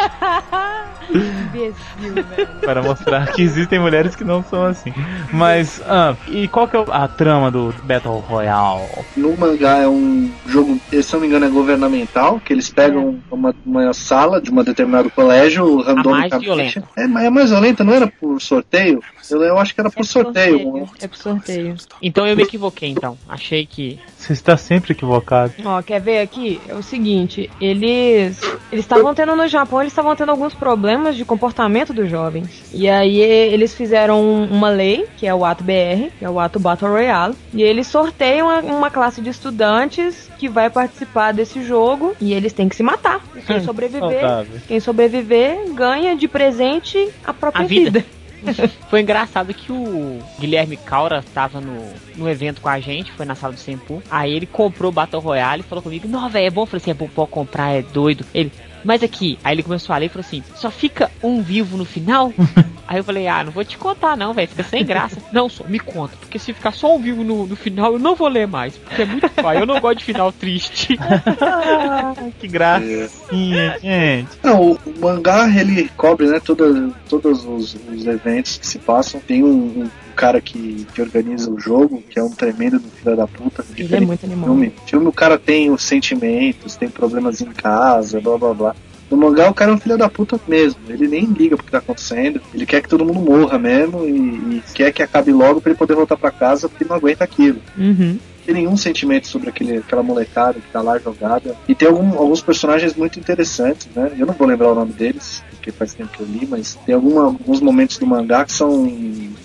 [1.11, 2.48] Imbecil, velho.
[2.61, 4.92] Para mostrar que existem mulheres que não são assim.
[5.32, 8.87] Mas, ah, e qual que é a trama do Battle Royale?
[9.16, 13.54] No mangá é um jogo, se não me engano, é governamental, que eles pegam uma,
[13.64, 16.44] uma sala de um determinado colégio randomicamente.
[16.44, 16.84] violenta.
[16.96, 19.02] É, mas é mais violenta, não era por sorteio?
[19.30, 20.88] Eu, eu acho que era por sorteio.
[21.00, 21.76] É por sorteio.
[22.02, 23.16] Então eu me equivoquei, então.
[23.28, 23.98] Achei que.
[24.16, 25.52] Você está sempre equivocado.
[25.64, 26.61] Ó, quer ver aqui?
[26.68, 31.24] É o seguinte, eles eles estavam tendo no Japão, eles estavam tendo alguns problemas de
[31.24, 32.64] comportamento dos jovens.
[32.72, 36.38] E aí eles fizeram um- uma lei, que é o ato BR, que é o
[36.38, 42.14] ato Battle Royale, e eles sorteiam uma, classe de estudantes que vai participar desse jogo
[42.20, 43.20] e eles têm que se matar.
[43.35, 47.90] E Quem sobreviver, quem sobreviver ganha de presente a própria A vida.
[48.01, 48.18] vida.
[48.88, 51.83] Foi engraçado que o Guilherme Caura tava no,
[52.16, 54.01] no evento com a gente, foi na sala do Sempu.
[54.09, 56.62] Aí ele comprou o Battle Royale e falou comigo: Não, velho, é bom.
[56.62, 58.24] Eu falei assim: É bom pode comprar, é doido.
[58.33, 58.53] Ele,
[58.88, 59.38] mas aqui.
[59.44, 62.33] Aí ele começou a ler e falou assim: Só fica um vivo no final?
[62.88, 65.18] Aí eu falei: Ah, não vou te contar, não, velho, fica sem graça.
[65.31, 68.14] não, só me conta, porque se ficar só um vivo no, no final, eu não
[68.14, 69.61] vou ler mais, porque é muito pai.
[69.61, 70.96] Eu não gosto de final triste.
[72.40, 74.31] que gracinha, gente.
[74.42, 79.20] Não, o, o mangá ele cobre né, toda, todos os, os eventos que se passam.
[79.20, 83.16] Tem um, um cara que, que organiza o jogo, que é um tremendo do filho
[83.16, 83.64] da puta.
[83.76, 84.48] Ele é muito do animal.
[84.48, 84.72] filme.
[84.87, 88.76] Filme o cara tem os sentimentos, tem problemas em casa, blá blá blá.
[89.11, 90.81] No mangá o cara é um filho da puta mesmo.
[90.88, 92.40] Ele nem liga pro que tá acontecendo.
[92.52, 95.78] Ele quer que todo mundo morra mesmo e, e quer que acabe logo pra ele
[95.78, 97.59] poder voltar pra casa porque não aguenta aquilo.
[97.78, 98.18] Uhum.
[98.44, 101.54] tem nenhum sentimento sobre aquele, aquela molecada que tá lá jogada.
[101.68, 104.11] E tem algum- alguns personagens muito interessantes, né?
[104.18, 106.94] Eu não vou lembrar o nome deles, porque faz tempo que eu li, mas tem
[106.94, 108.87] alguma- alguns momentos do mangá que são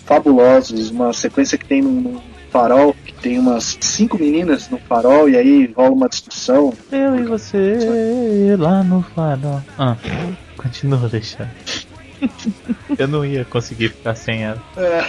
[0.06, 0.90] fabulosos.
[0.90, 2.20] Uma sequência que tem num,
[2.54, 6.72] farol, que tem umas cinco meninas no farol, e aí rola uma discussão.
[6.92, 9.62] Eu e você lá no farol.
[9.78, 9.98] Ah,
[10.56, 11.50] continua deixando.
[12.98, 14.62] Eu não ia conseguir ficar sem ela.
[14.78, 15.04] É,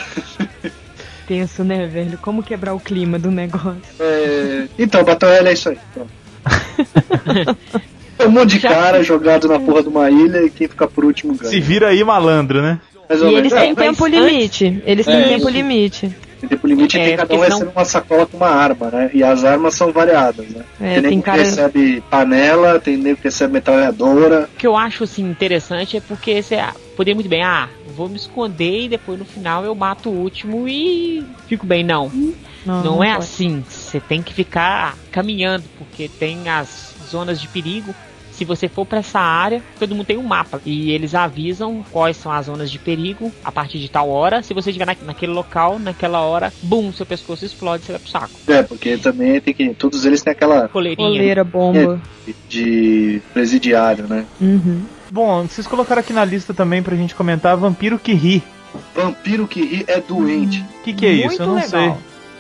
[1.27, 2.19] Tenso, né, velho?
[2.19, 3.79] Como quebrar o clima do negócio?
[4.01, 5.79] é, Então, Royale é isso aí.
[8.19, 11.05] É um monte de cara jogado na porra de uma ilha e quem ficar por
[11.05, 11.51] último ganha.
[11.51, 12.81] Se vira aí, malandro, né?
[13.09, 13.53] Mais E eles menos.
[13.53, 14.83] têm É, tempo limite.
[14.87, 16.11] Eles têm É, tempo limite.
[16.41, 18.91] Tem tempo limite e É, tem cada um senão- recebe uma sacola com uma arma,
[18.91, 19.11] né?
[19.15, 20.63] E as armas são variadas, né?
[20.81, 21.39] É, tem nego tem que cara.
[21.43, 24.49] recebe panela, tem nego que recebe metralhadora.
[24.55, 28.09] O que eu acho assim interessante é porque você ah, poderia muito bem, ah, vou
[28.09, 31.83] me esconder e depois no final eu mato o último e fico bem.
[31.85, 32.11] Não,
[32.67, 33.19] não, é pode.
[33.25, 33.65] assim.
[33.69, 37.95] Você tem que ficar caminhando porque tem as zonas de perigo.
[38.37, 42.17] Se você for pra essa área, todo mundo tem um mapa e eles avisam quais
[42.17, 44.43] são as zonas de perigo a partir de tal hora.
[44.43, 48.11] Se você estiver na, naquele local, naquela hora, bum, seu pescoço explode, você vai pro
[48.11, 48.31] saco.
[48.49, 49.73] É, porque também tem que.
[49.75, 51.09] Todos eles têm aquela Coleirinha.
[51.09, 52.01] Coleira, bomba.
[52.49, 54.25] de presidiário, né?
[54.41, 54.83] Uhum.
[55.11, 58.43] Bom, vocês colocaram aqui na lista também pra gente comentar Vampiro que ri.
[58.95, 60.61] Vampiro que ri é doente.
[60.81, 61.27] O que, que é isso?
[61.29, 61.69] Muito Eu não legal.
[61.71, 61.93] sei.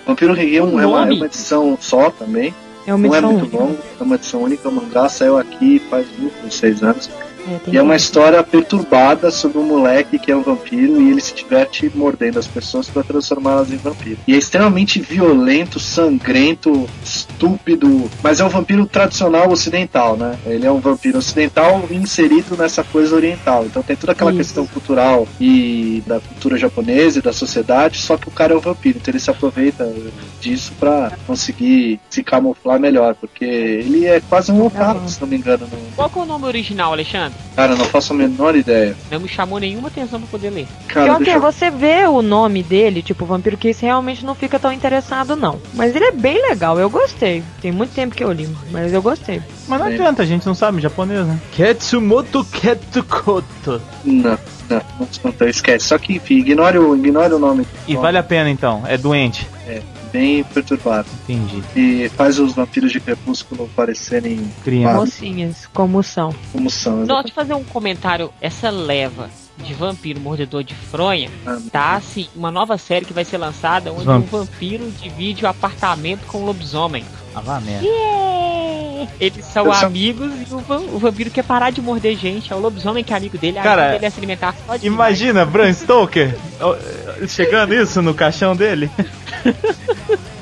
[0.06, 2.52] Vampiro que ri é, um- é uma, é uma edição só também.
[2.86, 4.68] É Não é muito longo, é uma edição única.
[4.68, 7.10] O mangá saiu aqui faz muito, uns seis anos.
[7.46, 11.20] É, E é uma história perturbada sobre um moleque que é um vampiro e ele
[11.20, 14.18] se diverte mordendo as pessoas para transformá-las em vampiro.
[14.26, 20.38] E é extremamente violento, sangrento, estúpido, mas é um vampiro tradicional ocidental, né?
[20.46, 23.64] Ele é um vampiro ocidental inserido nessa coisa oriental.
[23.66, 24.38] Então tem toda aquela Isso.
[24.38, 28.60] questão cultural e da cultura japonesa e da sociedade, só que o cara é um
[28.60, 29.92] vampiro, então ele se aproveita
[30.40, 35.36] disso para conseguir se camuflar melhor, porque ele é quase um otaku, se não me
[35.36, 35.66] engano.
[35.66, 35.78] No...
[35.94, 37.33] Qual é o nome original, Alexandre?
[37.54, 38.96] Cara, eu não faço a menor ideia.
[39.10, 40.66] Não me chamou nenhuma atenção pra poder ler.
[40.88, 41.40] Cara, Pior que eu...
[41.40, 45.60] você vê o nome dele, tipo Vampiro Kiss, realmente não fica tão interessado, não.
[45.72, 47.44] Mas ele é bem legal, eu gostei.
[47.62, 49.40] Tem muito tempo que eu li, mas eu gostei.
[49.68, 49.94] Mas não É.
[49.94, 51.38] adianta, a gente não sabe japonês, né?
[51.52, 53.80] Ketsumoto Ketsukoto.
[54.04, 55.86] Não, não, não descontou, esquece.
[55.86, 57.64] Só que, enfim, ignore o, ignore o nome.
[57.86, 59.46] E vale a pena então, é doente.
[59.68, 59.80] É,
[60.14, 61.08] bem perturbado.
[61.28, 61.60] Entendi.
[61.74, 64.94] E faz os vampiros de crepúsculo parecerem Criança.
[65.00, 66.32] Mocinhas, como são.
[66.52, 66.98] como são.
[66.98, 68.30] Não, deixa eu fazer um comentário.
[68.40, 71.70] Essa leva de vampiro mordedor de fronha exatamente.
[71.70, 75.48] tá assim, uma nova série que vai ser lançada onde Vamp- um vampiro divide o
[75.48, 77.04] apartamento com um lobisomem.
[77.34, 77.86] Ah, vá merda.
[79.20, 82.52] Eles são Eu só- amigos e o, va- o vampiro quer parar de morder gente.
[82.52, 84.86] É o lobisomem que é amigo dele, Cara, ajuda ele a se alimentar só de
[84.86, 86.34] Imagina, Bram Stoker
[87.28, 88.90] chegando isso no caixão dele.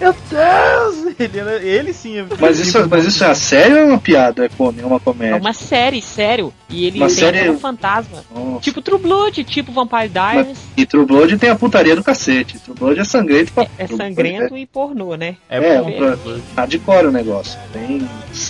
[0.01, 1.15] Meu Deus!
[1.19, 2.19] Ele, ele sim.
[2.19, 4.45] é Mas isso, mas isso é a sério ou é uma piada?
[4.45, 5.37] É é uma É comédia?
[5.39, 6.53] uma série, sério.
[6.69, 8.25] E ele Uma tem série- um fantasma.
[8.35, 8.61] Nossa.
[8.61, 10.59] Tipo True Blood, tipo Vampire Diaries.
[10.77, 12.59] E True Blood tem a putaria do cacete.
[12.59, 15.37] True Blood é sangrento pra É Blood sangrento e pornô, né?
[15.49, 17.57] É, É, bom, um hardcore o negócio.
[17.73, 18.03] Tem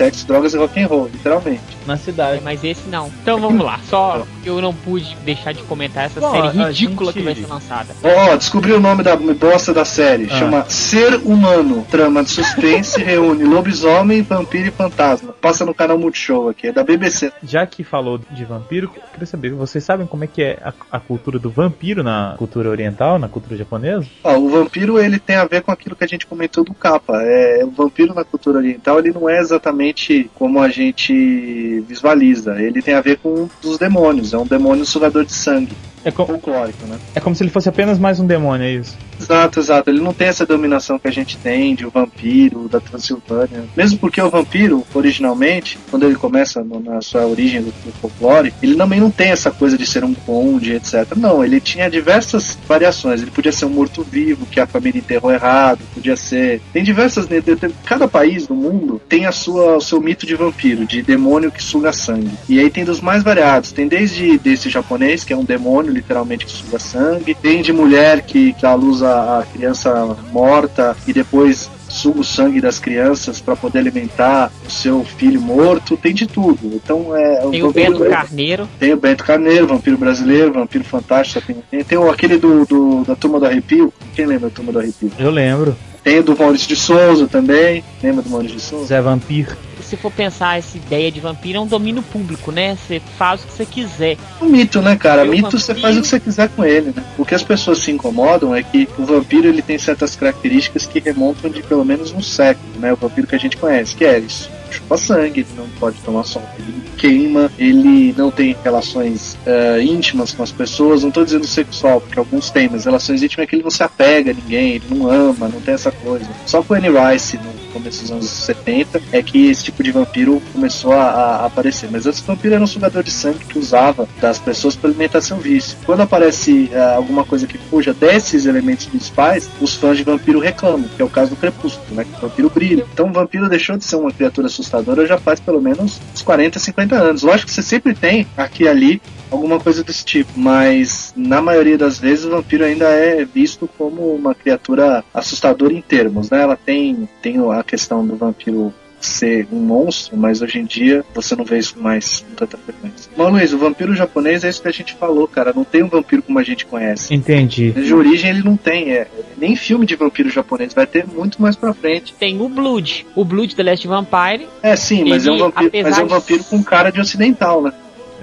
[0.03, 1.61] sexo, drogas e rock'n'roll, literalmente.
[1.87, 2.41] na É, cidade.
[2.45, 3.09] mas esse não.
[3.23, 3.79] Então vamos lá.
[3.88, 7.47] Só eu não pude deixar de comentar essa Bom, série ridícula gente- que vai ser
[7.47, 7.95] lançada.
[8.03, 10.29] Ó, descobri o nome da bosta da série.
[10.31, 10.37] Ah.
[10.38, 11.87] Chama Ser Humano.
[11.91, 15.33] Trama de suspense, reúne lobisomem, vampiro e fantasma.
[15.41, 17.33] Passa no canal Multishow aqui, é da BBC.
[17.43, 20.73] Já que falou de vampiro, eu queria saber, vocês sabem como é que é a,
[20.93, 24.07] a cultura do vampiro na cultura oriental, na cultura japonesa?
[24.25, 27.21] Ó, o vampiro ele tem a ver com aquilo que a gente comentou do capa.
[27.23, 29.91] É, o vampiro na cultura oriental ele não é exatamente
[30.35, 32.61] como a gente visualiza.
[32.61, 34.33] Ele tem a ver com um dos demônios.
[34.33, 35.76] É um demônio sugador de sangue.
[36.05, 36.99] É, co- Folclórico, né?
[37.15, 38.97] é como se ele fosse apenas mais um demônio, é isso?
[39.21, 39.88] Exato, exato.
[39.88, 43.62] Ele não tem essa dominação que a gente tem de o vampiro da Transilvânia.
[43.77, 48.53] Mesmo porque o vampiro, originalmente, quando ele começa no- na sua origem do, do folclore,
[48.61, 51.07] ele também não tem essa coisa de ser um conde, etc.
[51.17, 53.23] Não, ele tinha diversas variações.
[53.23, 56.61] Ele podia ser um morto-vivo, que a família enterrou errado, podia ser.
[56.73, 57.29] Tem diversas.
[57.29, 57.41] né,
[57.85, 61.62] Cada país do mundo tem a sua, o seu mito de vampiro, de demônio que
[61.62, 62.31] suga sangue.
[62.49, 63.71] E aí tem dos mais variados.
[63.71, 67.35] Tem desde desse japonês, que é um demônio, literalmente, que suga sangue.
[67.35, 72.78] Tem de mulher que, que luz a criança morta e depois suga o sangue das
[72.78, 75.96] crianças para poder alimentar o seu filho morto.
[75.96, 76.59] Tem de tudo.
[76.74, 77.37] Então é.
[77.50, 78.68] Tem o vampiro- Bento Carneiro.
[78.78, 81.52] tem o Bento Carneiro, vampiro brasileiro, vampiro fantástico.
[81.70, 83.92] Tem, tem, aquele do, do- da Turma do Arrepio.
[84.14, 85.12] Quem lembra da Turma do Arrepio?
[85.18, 85.76] Eu lembro.
[86.02, 87.85] Tem o do Maurício de Souza também.
[88.02, 88.87] Lembra do Maurício de Souza?
[88.87, 89.57] Zé Vampir.
[89.92, 92.78] Se for pensar essa ideia de vampiro, é um domínio público, né?
[92.78, 94.16] Você faz o que você quiser.
[94.40, 95.22] Um mito, né, cara?
[95.22, 97.05] Mito você vampiro- faz o que você quiser com ele, né?
[97.18, 100.98] O que as pessoas se incomodam é que o vampiro ele tem certas características que
[100.98, 102.90] remontam de pelo menos um século, né?
[102.90, 104.48] O vampiro que a gente conhece, que é isso.
[104.70, 110.33] Chupa sangue, ele não pode tomar sol, ele queima, ele não tem relações eh, íntimas
[110.33, 113.57] com as pessoas, não tô dizendo sexual, porque alguns têm, mas relações íntimas é que
[113.57, 116.26] ele não se apega a ninguém, ele não ama, não tem essa coisa.
[116.46, 119.91] Só com o Annie Rice, no começo dos anos 70, é que esse tipo de
[119.91, 121.89] vampiro começou a, a aparecer.
[121.91, 125.21] Mas antes o vampiro era um sugador de sangue que usava das pessoas para alimentar
[125.21, 125.77] seu vício.
[125.85, 130.89] Quando aparece ah, alguma coisa que fuja desses elementos principais, os fãs de vampiro reclamam,
[130.97, 132.05] que é o caso do Crepúsculo, né?
[132.05, 132.87] Que o vampiro brilha.
[132.93, 136.59] Então o vampiro deixou de ser uma criatura assustadora já faz pelo menos uns 40,
[136.59, 137.23] 50 anos.
[137.23, 141.79] Lógico que você sempre tem aqui e ali alguma coisa desse tipo, mas na maioria
[141.79, 146.43] das vezes o vampiro ainda é visto como uma criatura assustadora em termos, né?
[146.43, 148.72] Ela tem, tem a questão do vampiro
[149.05, 153.11] ser um monstro, mas hoje em dia você não vê isso mais com tanta frequência.
[153.16, 155.53] Mas Luiz, o vampiro japonês é isso que a gente falou, cara.
[155.55, 157.12] Não tem um vampiro como a gente conhece.
[157.12, 157.72] Entendi.
[157.72, 161.57] De origem ele não tem, é, nem filme de vampiro japonês, vai ter muito mais
[161.57, 162.14] pra frente.
[162.14, 163.07] Tem o Blood.
[163.14, 166.09] O Blood The Last Vampire É sim, mas, é um Ele, vampiro, mas é um
[166.09, 167.72] vampiro com cara de ocidental, né?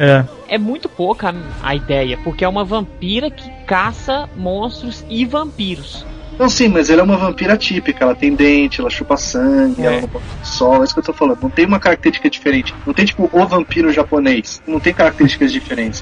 [0.01, 0.23] É.
[0.47, 6.05] é muito pouca a ideia, porque é uma vampira que caça monstros e vampiros.
[6.39, 8.05] Não, sim, mas ela é uma vampira típica.
[8.05, 9.85] Ela tem dente, ela chupa sangue, É.
[9.85, 10.81] ela não pode sol.
[10.81, 11.41] É isso que eu tô falando.
[11.41, 12.73] Não tem uma característica diferente.
[12.87, 14.61] Não tem tipo o vampiro japonês.
[14.65, 16.01] Não tem características diferentes.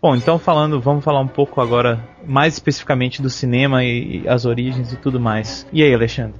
[0.00, 4.44] Bom, então falando, vamos falar um pouco agora mais especificamente do cinema e, e as
[4.44, 5.66] origens e tudo mais.
[5.72, 6.38] E aí, Alexandre?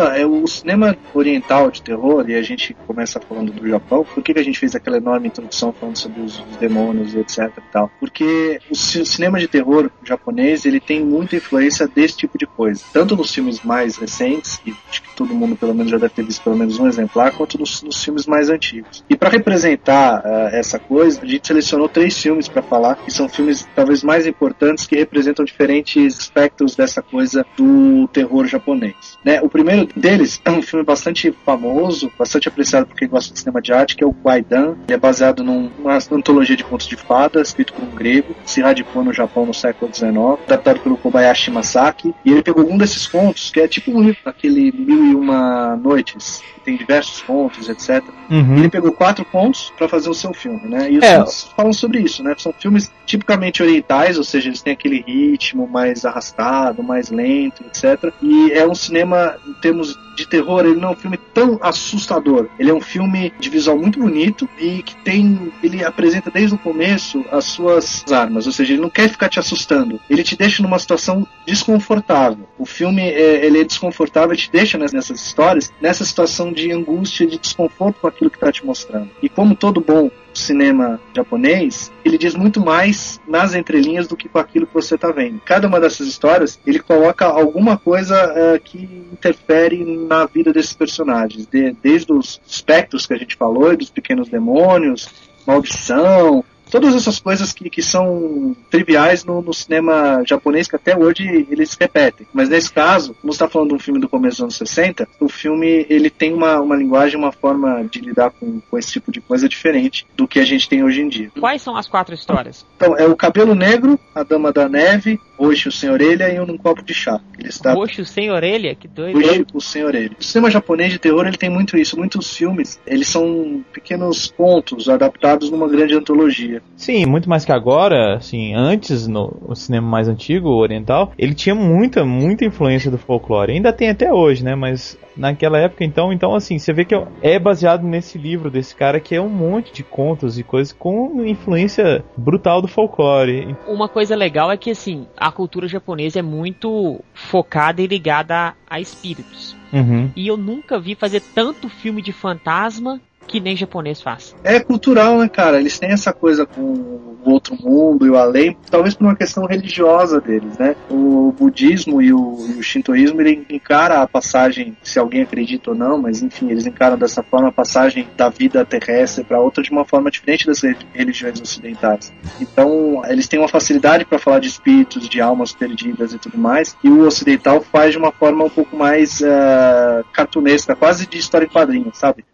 [0.00, 4.04] Ah, é o cinema oriental de terror, e a gente começa falando do Japão.
[4.04, 7.18] Por que, que a gente fez aquela enorme introdução falando sobre os, os demônios e
[7.18, 7.90] etc e tal?
[7.98, 12.80] Porque o ci- cinema de terror japonês, ele tem muita influência desse tipo de coisa.
[12.92, 16.24] Tanto nos filmes mais recentes, e acho que todo mundo pelo menos já deve ter
[16.24, 19.04] visto pelo menos um exemplar, quanto nos, nos filmes mais antigos.
[19.10, 23.28] E para representar ah, essa coisa, a gente selecionou três filmes para falar, que são
[23.28, 29.18] filmes talvez mais importantes, que representam diferentes aspectos dessa coisa do terror japonês.
[29.24, 29.40] Né?
[29.42, 33.60] O primeiro deles é um filme bastante famoso, bastante apreciado por quem gosta de cinema
[33.60, 34.76] de arte, que é o Guaidan.
[34.86, 39.04] Ele é baseado numa antologia de contos de fadas, escrito por um grego, se radicou
[39.04, 40.16] no Japão no século XIX,
[40.46, 42.14] adaptado pelo Kobayashi Masaki.
[42.24, 45.76] E ele pegou um desses contos, que é tipo um livro, aquele Mil e Uma
[45.76, 48.02] Noites, que tem diversos contos, etc.
[48.30, 48.58] Uhum.
[48.58, 50.90] Ele pegou quatro contos para fazer o seu filme, né?
[50.90, 51.14] E os É.
[51.16, 52.34] filmes falam sobre isso, né?
[52.38, 58.12] São filmes tipicamente orientais, ou seja, eles têm aquele ritmo mais arrastado, mais lento, etc.
[58.22, 62.48] E é um cinema, em termos de terror, ele não é um filme tão assustador.
[62.58, 65.52] Ele é um filme de visual muito bonito e que tem.
[65.62, 69.38] Ele apresenta desde o começo as suas armas, ou seja, ele não quer ficar te
[69.38, 70.00] assustando.
[70.10, 72.46] Ele te deixa numa situação desconfortável.
[72.58, 77.26] O filme é, ele é desconfortável, te deixa ness- nessas histórias, nessa situação de angústia,
[77.26, 79.08] de desconforto com aquilo que está te mostrando.
[79.22, 84.38] E como todo bom cinema japonês, ele diz muito mais nas entrelinhas do que com
[84.38, 85.40] aquilo que você está vendo.
[85.44, 88.78] Cada uma dessas histórias, ele coloca alguma coisa eh, que
[89.12, 94.28] interfere na vida desses personagens, de- desde os espectros que a gente falou, dos pequenos
[94.28, 95.08] demônios,
[95.46, 101.46] maldição, todas essas coisas que, que são triviais no, no cinema japonês que até hoje
[101.50, 102.26] eles repetem.
[102.32, 105.08] Mas nesse caso, como você está falando de um filme do começo dos anos 60,
[105.20, 109.10] o filme ele tem uma, uma linguagem, uma forma de lidar com, com esse tipo
[109.10, 111.30] de coisa diferente do que a gente tem hoje em dia.
[111.38, 112.66] Quais são as quatro histórias?
[112.76, 116.58] Então, é o Cabelo Negro, A Dama da Neve, Roxo Sem Orelha e um num
[116.58, 117.20] copo de chá.
[117.38, 118.74] Ele está Roxo sem orelha?
[118.74, 119.16] Que doido.
[119.16, 120.16] Hoje, o Sem Orelha.
[120.18, 121.96] O cinema japonês de terror ele tem muito isso.
[121.96, 126.57] Muitos filmes eles são pequenos contos adaptados numa grande antologia.
[126.76, 131.54] Sim, muito mais que agora, assim, antes no, no cinema mais antigo, oriental, ele tinha
[131.54, 133.52] muita, muita influência do folclore.
[133.52, 134.54] Ainda tem até hoje, né?
[134.54, 139.00] Mas naquela época, então, então assim, você vê que é baseado nesse livro desse cara
[139.00, 143.56] que é um monte de contos e coisas com influência brutal do folclore.
[143.66, 148.54] Uma coisa legal é que, assim, a cultura japonesa é muito focada e ligada a,
[148.70, 149.56] a espíritos.
[149.72, 150.10] Uhum.
[150.16, 154.34] E eu nunca vi fazer tanto filme de fantasma que nem japonês faz.
[154.42, 155.60] É cultural, né, cara?
[155.60, 159.44] Eles têm essa coisa com o outro mundo e o além, talvez por uma questão
[159.44, 160.74] religiosa deles, né?
[160.90, 165.76] O budismo e o, e o shintoísmo, ele encara a passagem, se alguém acredita ou
[165.76, 169.70] não, mas enfim, eles encaram dessa forma a passagem da vida terrestre para outra de
[169.70, 172.12] uma forma diferente das re- religiões ocidentais.
[172.40, 176.74] Então, eles têm uma facilidade para falar de espíritos, de almas perdidas e tudo mais,
[176.82, 181.44] e o ocidental faz de uma forma um pouco mais eh, cartunesca, quase de história
[181.44, 182.24] em quadrinhos, sabe?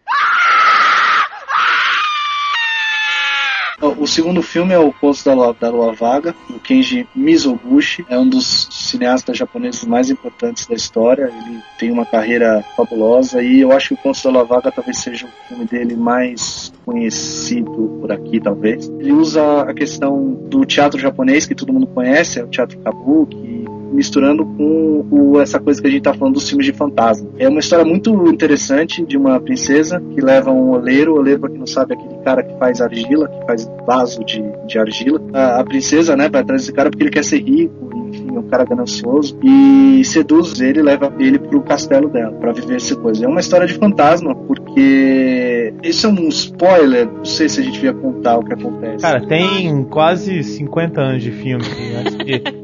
[3.99, 8.05] O segundo filme é o Poço da Lua, da Lua Vaga, do Kenji Mizoguchi.
[8.09, 11.25] É um dos cineastas japoneses mais importantes da história.
[11.25, 14.99] Ele tem uma carreira fabulosa e eu acho que o Poço da Lua Vaga talvez
[14.99, 18.89] seja o filme dele mais conhecido por aqui, talvez.
[18.99, 23.64] Ele usa a questão do teatro japonês, que todo mundo conhece, é o teatro kabuki,
[23.95, 27.29] misturando com o- essa coisa que a gente tá falando dos filmes de fantasma.
[27.39, 31.51] É uma história muito interessante de uma princesa que leva um oleiro, o oleiro, pra
[31.51, 35.21] quem não sabe, é aquele cara que faz argila, que faz vaso de, de argila.
[35.33, 38.39] A, a princesa, né, vai atrás desse cara porque ele quer ser rico, enfim, é
[38.39, 43.25] um cara ganancioso, e seduz ele, leva ele pro castelo dela, pra viver essa coisa.
[43.25, 47.75] É uma história de fantasma, porque isso é um spoiler, não sei se a gente
[47.75, 49.03] devia contar o que acontece.
[49.03, 51.65] Cara, tem quase 50 anos de filme.
[52.07, 52.64] Acho que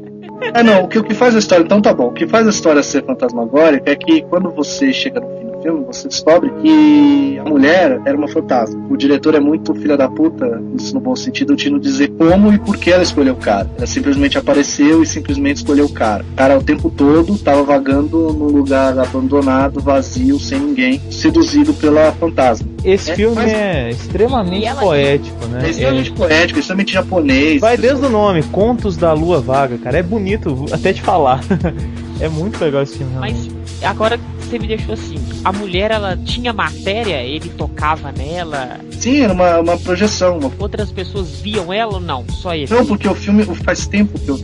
[0.53, 2.47] É, não, o que, o que faz a história, então tá bom, o que faz
[2.47, 7.43] a história ser fantasmagórica é que quando você chega no filme, você descobre que a
[7.49, 8.81] mulher era uma fantasma.
[8.89, 12.51] O diretor é muito filha da puta, isso no bom sentido, de não dizer como
[12.53, 13.69] e por que ela escolheu o cara.
[13.77, 16.25] Ela simplesmente apareceu e simplesmente escolheu o cara.
[16.33, 22.11] O cara o tempo todo tava vagando num lugar abandonado, vazio, sem ninguém, seduzido pela
[22.13, 22.67] fantasma.
[22.83, 25.61] esse É, filme mas- é extremamente ela- poético, né?
[25.65, 27.61] É extremamente poético, é extremamente japonês.
[27.61, 29.97] Vai desde o nome, Contos da Lua Vaga, cara.
[29.99, 31.41] É bonito até de falar.
[32.19, 33.11] é muito legal esse filme.
[33.13, 33.51] realmente.
[33.81, 34.19] Mas agora
[34.51, 35.15] você me deixou assim.
[35.45, 40.91] A mulher, ela tinha matéria, ele tocava nela, Sim, era uma, uma projeção, uma outras
[40.91, 42.25] pessoas viam ela ou não?
[42.29, 42.67] Só ele.
[42.69, 44.39] Não, porque o filme faz tempo que eu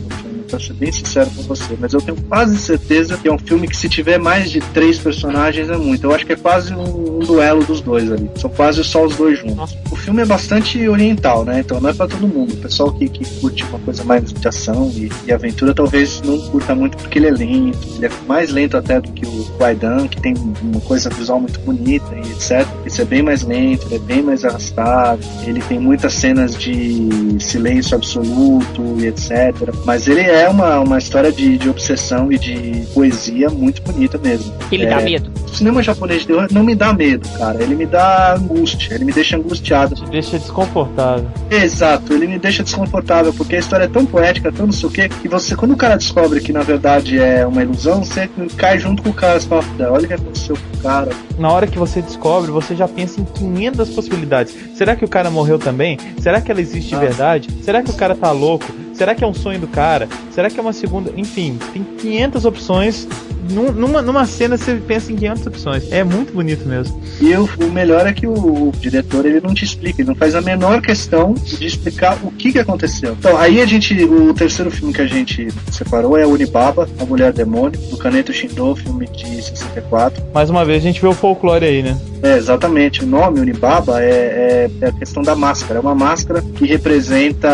[0.48, 3.68] pra ser bem sincero com você, mas eu tenho quase certeza que é um filme
[3.68, 6.04] que se tiver mais de três personagens é muito.
[6.04, 8.30] Eu acho que é quase um, um duelo dos dois ali.
[8.36, 9.56] São quase só os dois juntos.
[9.56, 9.76] Nossa.
[9.90, 11.60] O filme é bastante oriental, né?
[11.60, 12.54] Então não é pra todo mundo.
[12.54, 16.38] O pessoal que, que curte uma coisa mais de ação e, e aventura talvez não
[16.48, 17.78] curta muito porque ele é lento.
[17.96, 21.60] Ele é mais lento até do que o Guaidan, que tem uma coisa visual muito
[21.60, 22.66] bonita e etc.
[22.86, 25.20] Esse é bem mais lento, ele é bem mais arrastado.
[25.44, 29.74] Ele tem muitas cenas de silêncio absoluto e etc.
[29.84, 34.52] Mas ele é uma, uma história de, de obsessão e de poesia muito bonita mesmo.
[34.70, 35.32] Ele é, dá medo.
[35.42, 37.62] o cinema japonês de não me dá medo, cara.
[37.62, 39.94] Ele me dá angústia, ele me deixa angustiado.
[39.94, 41.26] Te deixa desconfortável.
[41.50, 44.92] Exato, ele me deixa desconfortável, porque a história é tão poética, tão não sei o
[44.92, 48.78] quê, que você, quando o cara descobre que na verdade é uma ilusão, você cai
[48.78, 51.10] junto com o cara, você fala, olha o que aconteceu com o cara.
[51.38, 54.54] Na hora que você descobre, você já pensa em 500 possibilidades.
[54.74, 55.98] Será que o cara morreu também?
[56.20, 56.98] Será que ela existe de Ah.
[56.98, 57.48] verdade?
[57.62, 58.66] Será que o cara tá louco?
[58.98, 60.08] Será que é um sonho do cara?
[60.32, 61.12] Será que é uma segunda.
[61.16, 63.06] Enfim, tem 500 opções.
[63.50, 65.92] Num- Numa, numa cena você pensa em 500 opções.
[65.92, 67.00] É muito bonito mesmo.
[67.20, 68.32] E o, o melhor é que o,
[68.68, 72.30] o diretor ele não te explica, ele não faz a menor questão de explicar o
[72.30, 73.12] que, que aconteceu.
[73.18, 77.32] Então, aí a gente, o terceiro filme que a gente separou é Unibaba, A Mulher
[77.32, 80.22] Demônio, do Kaneto Shindo, filme de 64.
[80.34, 81.98] Mais uma vez a gente vê o folclore aí, né?
[82.22, 83.02] É, exatamente.
[83.04, 85.78] O nome Unibaba é, é, é a questão da máscara.
[85.78, 87.48] É uma máscara que representa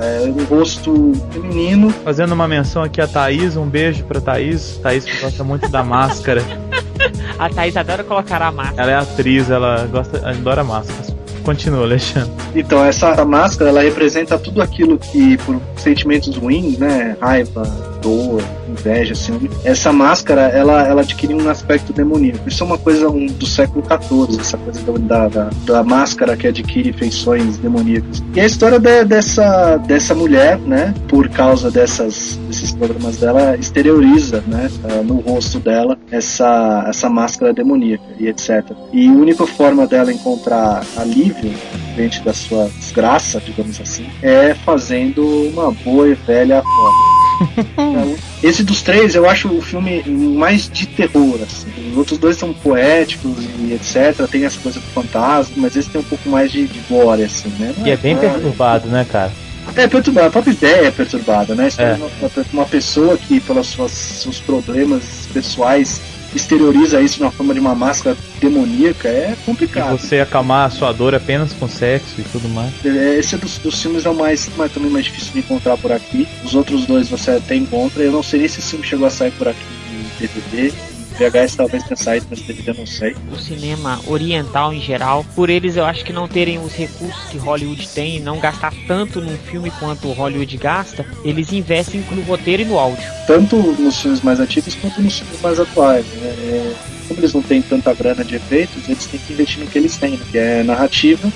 [0.00, 1.90] é, um rosto feminino.
[2.04, 4.78] Fazendo uma menção aqui a Thaís, um beijo pra Thaís.
[4.82, 6.42] Thaís que gosta muito da máscara.
[7.38, 8.82] A Thaís adora colocar a máscara.
[8.82, 11.14] Ela é atriz, ela gosta, adora máscaras.
[11.44, 12.30] Continua, Alexandre.
[12.56, 17.16] Então, essa máscara, ela representa tudo aquilo que, por sentimentos ruins, né?
[17.20, 17.62] Raiva,
[18.02, 19.48] dor, inveja, assim.
[19.62, 22.48] Essa máscara, ela, ela adquire um aspecto demoníaco.
[22.48, 26.48] Isso é uma coisa um, do século XIV, essa coisa da, da, da máscara que
[26.48, 28.24] adquire feições demoníacas.
[28.34, 30.92] E a história de- dessa, dessa mulher, né?
[31.06, 34.70] Por causa dessas, desses problemas dela, exterioriza, né?
[34.88, 38.64] eh, No rosto dela, essa, essa máscara demoníaca e etc.
[38.92, 41.52] E a única forma dela encontrar alívio
[41.94, 46.96] diante da sua desgraça, digamos assim, é fazendo uma boa e velha foda.
[47.76, 51.66] Então, Esse dos três eu acho o filme mais de terror, assim.
[51.90, 54.26] Os outros dois são poéticos e etc.
[54.30, 57.50] Tem essa coisa do fantasma, mas esse tem um pouco mais de, de gore, assim,
[57.58, 57.74] né?
[57.84, 59.30] E é bem Ah, perturbado, né, cara?
[59.74, 61.68] É perturbado, a própria ideia é perturbada, né?
[61.78, 61.82] É.
[61.82, 61.94] é.
[61.94, 62.10] Uma,
[62.52, 65.02] uma pessoa que, pelos seus problemas
[65.32, 66.00] pessoais,
[66.34, 69.98] exterioriza isso na forma de uma máscara demoníaca, é E complicado.
[69.98, 72.72] você acalmar a sua dor apenas com sexo e tudo mais.
[72.84, 75.90] É, Esse dos, dos filmes é o mais, mais também mais difícil de encontrar por
[75.92, 76.28] aqui.
[76.44, 78.02] Os outros dois você até encontra.
[78.02, 79.58] Eu não sei nem se esse filme chegou a sair por aqui
[79.92, 80.72] em DVD.
[81.16, 83.16] VHS talvez tenha saído, mas DVD não sei.
[83.32, 87.38] O cinema oriental em geral, por eles eu acho que não terem os recursos que
[87.38, 92.62] Hollywood tem e não gastar tanto num filme quanto Hollywood gasta, eles investem no roteiro
[92.62, 93.04] e no áudio.
[93.26, 96.06] Tanto nos filmes mais antigos quanto nos filmes mais atuais.
[96.06, 96.28] né?
[96.28, 96.74] É,
[97.08, 99.96] como eles não têm tanta grana de efeitos, eles têm que investir no que eles
[99.96, 100.18] têm, né?
[100.30, 101.32] que é narrativa,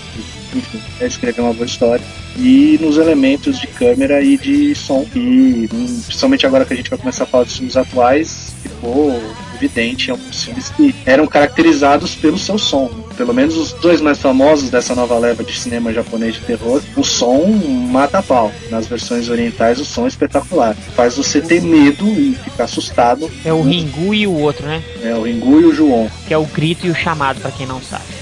[0.54, 2.04] enfim, é escrever uma boa história,
[2.36, 5.06] e nos elementos de câmera e de som.
[5.14, 9.20] E hum, principalmente agora que a gente vai começar a falar dos filmes atuais, ficou
[9.60, 12.90] evidente em alguns filmes que eram caracterizados pelo seu som.
[13.16, 17.04] Pelo menos os dois mais famosos dessa nova leva de cinema japonês de terror, o
[17.04, 17.46] som
[17.90, 18.50] mata a pau.
[18.70, 20.74] Nas versões orientais, o som é espetacular.
[20.96, 23.30] Faz você ter medo e ficar assustado.
[23.44, 24.82] É o Ringu e o outro, né?
[25.02, 26.08] É o Ringu e o Juon.
[26.26, 28.19] Que é o grito e o chamado, pra quem não sabe.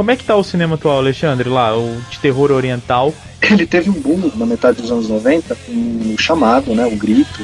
[0.00, 1.46] Como é que tá o cinema atual, Alexandre?
[1.50, 3.12] Lá, o de terror oriental.
[3.42, 6.86] Ele teve um boom na metade dos anos 90 com o chamado, né?
[6.86, 7.42] O grito.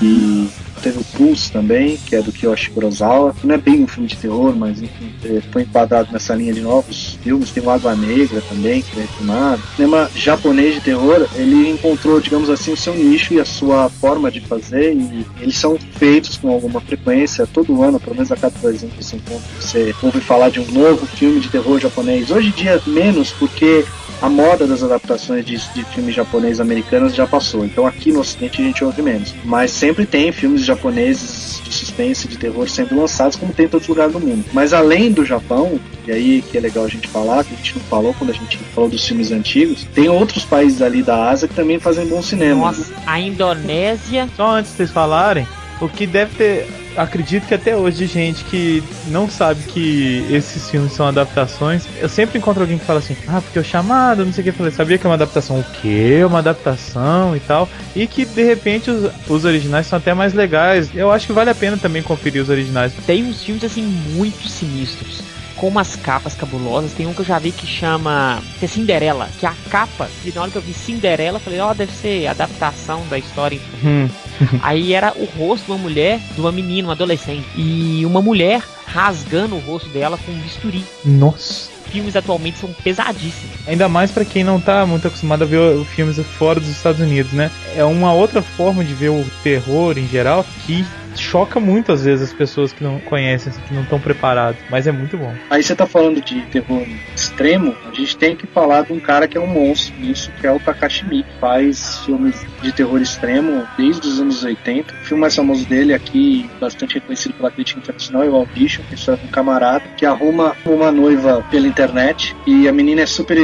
[0.00, 0.48] E
[0.82, 4.08] teve o Pulse também, que é do Kiyoshi Kurosawa, que não é bem um filme
[4.08, 7.50] de terror, mas enfim, é, foi enquadrado nessa linha de novos filmes.
[7.50, 9.62] Tem o Água Negra também, que é filmado.
[9.62, 13.88] O cinema japonês de terror, ele encontrou, digamos assim, o seu nicho e a sua
[13.88, 18.36] forma de fazer, e eles são feitos com alguma frequência, todo ano, pelo menos a
[18.36, 22.30] cada dois anos você encontra, você ouve falar de um novo filme de terror japonês.
[22.30, 23.84] Hoje em dia, menos, porque
[24.20, 27.64] a moda das adaptações de, de filmes japoneses americanos já passou.
[27.64, 29.34] Então aqui no ocidente a gente ouve menos.
[29.44, 33.88] Mas sempre tem filmes de suspense, de terror sendo lançados, como tem em todos os
[33.88, 34.44] lugares do mundo.
[34.52, 37.76] Mas além do Japão, e aí que é legal a gente falar, que a gente
[37.76, 41.48] não falou quando a gente falou dos filmes antigos, tem outros países ali da Ásia
[41.48, 42.66] que também fazem bom cinema.
[42.66, 44.28] Nossa, a Indonésia.
[44.36, 45.46] Só antes de vocês falarem,
[45.80, 46.85] o que deve ter.
[46.96, 51.86] Acredito que até hoje gente que não sabe que esses filmes são adaptações.
[51.98, 54.50] Eu sempre encontro alguém que fala assim, ah, porque o chamado, não sei o que.
[54.50, 55.60] Eu falei, sabia que é uma adaptação?
[55.60, 56.22] O quê?
[56.24, 57.68] Uma adaptação e tal.
[57.94, 60.90] E que de repente os, os originais são até mais legais.
[60.94, 62.92] Eu acho que vale a pena também conferir os originais.
[63.06, 65.35] Tem uns filmes assim muito sinistros.
[65.56, 66.92] Com umas capas cabulosas.
[66.92, 69.28] Tem um que eu já vi que chama que é Cinderela.
[69.38, 72.26] Que a capa, e na hora que eu vi Cinderela, eu falei, ó, deve ser
[72.26, 73.60] adaptação da história.
[73.82, 74.08] Hum.
[74.62, 77.46] Aí era o rosto de uma mulher, de uma menina, uma adolescente.
[77.56, 80.84] E uma mulher rasgando o rosto dela com um bisturi.
[81.04, 81.70] Nossa.
[81.86, 83.56] Filmes atualmente são pesadíssimos.
[83.66, 87.32] Ainda mais pra quem não tá muito acostumado a ver filmes fora dos Estados Unidos,
[87.32, 87.50] né?
[87.76, 90.84] É uma outra forma de ver o terror em geral que
[91.20, 94.60] choca muito às vezes as pessoas que não conhecem, que não estão preparados.
[94.70, 95.32] Mas é muito bom.
[95.50, 99.26] Aí você tá falando de terror extremo, a gente tem que falar de um cara
[99.28, 101.28] que é um monstro nisso, que é o Takashi Miike.
[101.40, 104.92] Faz filmes de terror extremo desde os anos 80.
[104.92, 109.10] O filme mais famoso dele aqui, bastante reconhecido pela crítica internacional, é o Audition, que
[109.10, 113.36] é um camarada que arruma uma noiva pela internet e a menina é super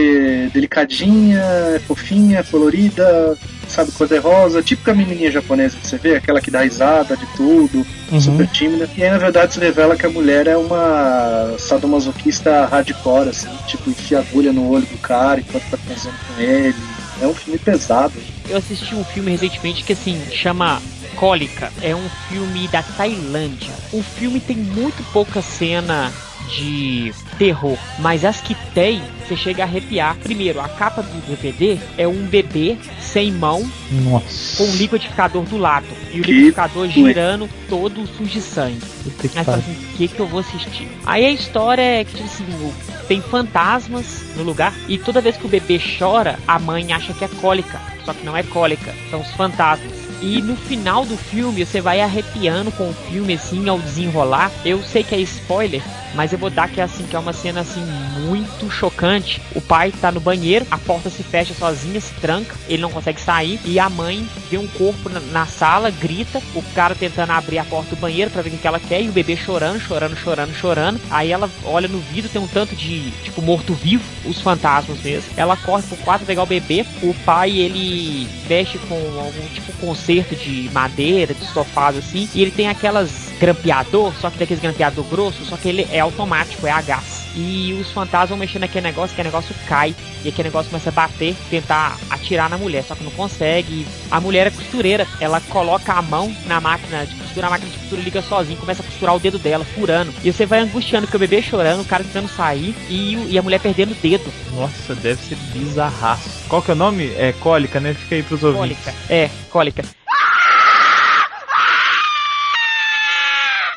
[0.50, 1.42] delicadinha,
[1.86, 3.36] fofinha, colorida,
[3.72, 8.20] sabe, cor-de-rosa, típica menininha japonesa que você vê, aquela que dá risada de tudo, Uhum.
[8.20, 8.88] super tímida.
[8.96, 13.90] E aí, na verdade, se revela que a mulher é uma sadomasoquista hardcore, assim, tipo,
[13.90, 16.74] enfia agulha no olho do cara enquanto tá transando com ele.
[17.20, 18.14] É um filme pesado.
[18.48, 20.82] Eu assisti um filme recentemente que assim chama
[21.16, 21.72] Cólica.
[21.80, 23.72] É um filme da Tailândia.
[23.92, 26.12] O filme tem muito pouca cena
[26.56, 30.16] de terror, mas as que tem, você chega a arrepiar.
[30.22, 34.58] Primeiro, a capa do DVD é um bebê sem mão Nossa.
[34.58, 36.92] com um liquidificador do lado e o Que liquidificador doido.
[36.92, 38.80] girando todo sujo de sangue.
[39.20, 40.88] Que Aí fala assim, o que que eu vou assistir?
[41.06, 42.72] Aí a história é que, tipo assim,
[43.08, 47.24] tem fantasmas no lugar e toda vez que o bebê chora, a mãe acha que
[47.24, 47.80] é cólica.
[48.04, 49.92] Só que não é cólica, são os fantasmas.
[50.22, 54.52] E no final do filme, você vai arrepiando com o filme, assim, ao desenrolar.
[54.64, 55.82] Eu sei que é spoiler,
[56.14, 57.84] mas eu vou dar que é assim, que é uma cena assim
[58.20, 59.40] muito chocante.
[59.54, 63.20] O pai tá no banheiro, a porta se fecha sozinha, se tranca, ele não consegue
[63.20, 67.58] sair e a mãe vê um corpo na, na sala, grita, o cara tentando abrir
[67.58, 70.16] a porta do banheiro pra ver o que ela quer e o bebê chorando, chorando,
[70.16, 71.00] chorando, chorando.
[71.10, 75.30] Aí ela olha no vidro, tem um tanto de tipo morto-vivo, os fantasmas mesmo.
[75.36, 76.84] Ela corre pro quarto pegar o bebê.
[77.02, 79.72] O pai ele mexe com algum tipo
[80.20, 85.04] conserto de madeira, de estofado assim, e ele tem aquelas grampeador, só que daqueles grampeador
[85.04, 87.22] grosso, só que ele é automático, é a gás.
[87.34, 89.94] E os fantasmas vão mexendo naquele negócio, que o negócio cai,
[90.24, 93.86] e aquele negócio começa a bater, tentar atirar na mulher, só que não consegue.
[94.10, 97.78] A mulher é costureira, ela coloca a mão na máquina de costura, a máquina de
[97.78, 100.12] costura liga sozinha, começa a costurar o dedo dela, furando.
[100.22, 103.42] E você vai angustiando que o bebê chorando, o cara tentando sair e, e a
[103.42, 104.30] mulher perdendo o dedo.
[104.54, 106.30] Nossa, deve ser bizarraço.
[106.48, 107.10] Qual que é o nome?
[107.16, 107.94] É cólica, né?
[107.94, 108.78] Fica aí pros ouvintes.
[108.84, 108.94] Cólica.
[109.08, 109.82] É, cólica.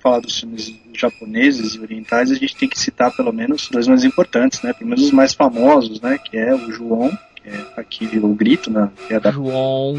[0.05, 4.03] Falar dos filmes japoneses e orientais, a gente tem que citar pelo menos dois mais
[4.03, 4.71] importantes, né?
[4.71, 6.19] Pelo menos os mais famosos, né?
[6.19, 7.11] Que é o João,
[7.45, 8.89] que é aqui virou o grito, né?
[9.07, 9.31] Que é da...
[9.31, 9.95] João.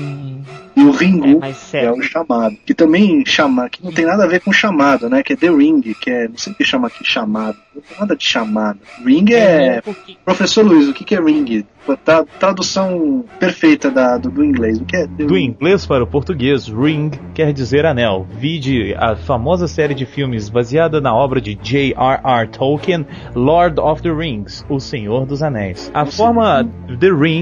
[0.77, 1.95] E o É, Ringu, é sério.
[1.95, 2.57] o chamado.
[2.67, 5.23] Que também chama, que não tem nada a ver com chamado, né?
[5.23, 6.29] Que é The Ring, que é.
[6.29, 7.57] Não sei o que chama aqui chamado.
[7.75, 8.79] Não tem nada de chamado.
[9.05, 9.81] Ring é.
[9.81, 11.65] porque Professor Luiz, o que que é ring?
[12.05, 14.79] Tra- tradução perfeita da, do, do inglês.
[14.81, 15.07] O que é?
[15.07, 15.45] The Do Ring?
[15.47, 18.27] inglês para o português, ring quer dizer anel.
[18.39, 22.49] Vide a famosa série de filmes baseada na obra de J.R.R.
[22.49, 25.91] Tolkien, Lord of the Rings, O Senhor dos Anéis.
[25.95, 26.17] A Nossa.
[26.17, 26.69] forma
[26.99, 27.36] The Ring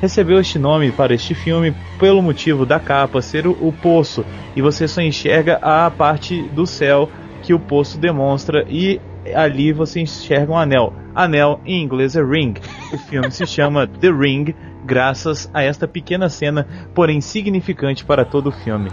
[0.00, 4.24] recebeu este nome para este filme pelo motivo da capa ser o, o poço,
[4.54, 7.08] e você só enxerga a parte do céu
[7.42, 9.00] que o poço demonstra e
[9.34, 10.92] ali você enxerga um anel.
[11.14, 12.54] Anel em inglês é ring.
[12.92, 18.48] O filme se chama The Ring graças a esta pequena cena, porém significante para todo
[18.48, 18.90] o filme.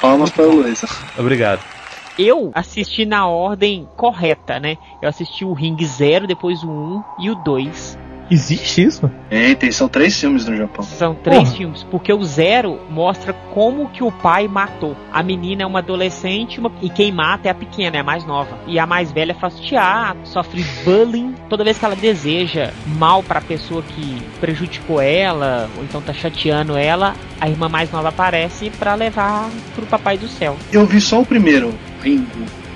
[0.00, 0.84] Palmas para o Luiz.
[1.18, 1.77] Obrigado.
[2.18, 4.76] Eu assisti na ordem correta, né?
[5.00, 7.96] Eu assisti o Ring 0, depois o 1 e o 2.
[8.30, 9.10] Existe isso?
[9.30, 10.84] É, tem, são três filmes no Japão.
[10.84, 11.56] São três Porra.
[11.56, 14.94] filmes, porque o zero mostra como que o pai matou.
[15.10, 18.26] A menina é uma adolescente uma- e quem mata é a pequena, é a mais
[18.26, 18.58] nova.
[18.66, 21.34] E a mais velha faz teatro, sofre bullying.
[21.48, 26.76] Toda vez que ela deseja mal pra pessoa que prejudicou ela, ou então tá chateando
[26.76, 30.54] ela, a irmã mais nova aparece pra levar pro papai do céu.
[30.70, 32.26] Eu vi só o primeiro, Ringo.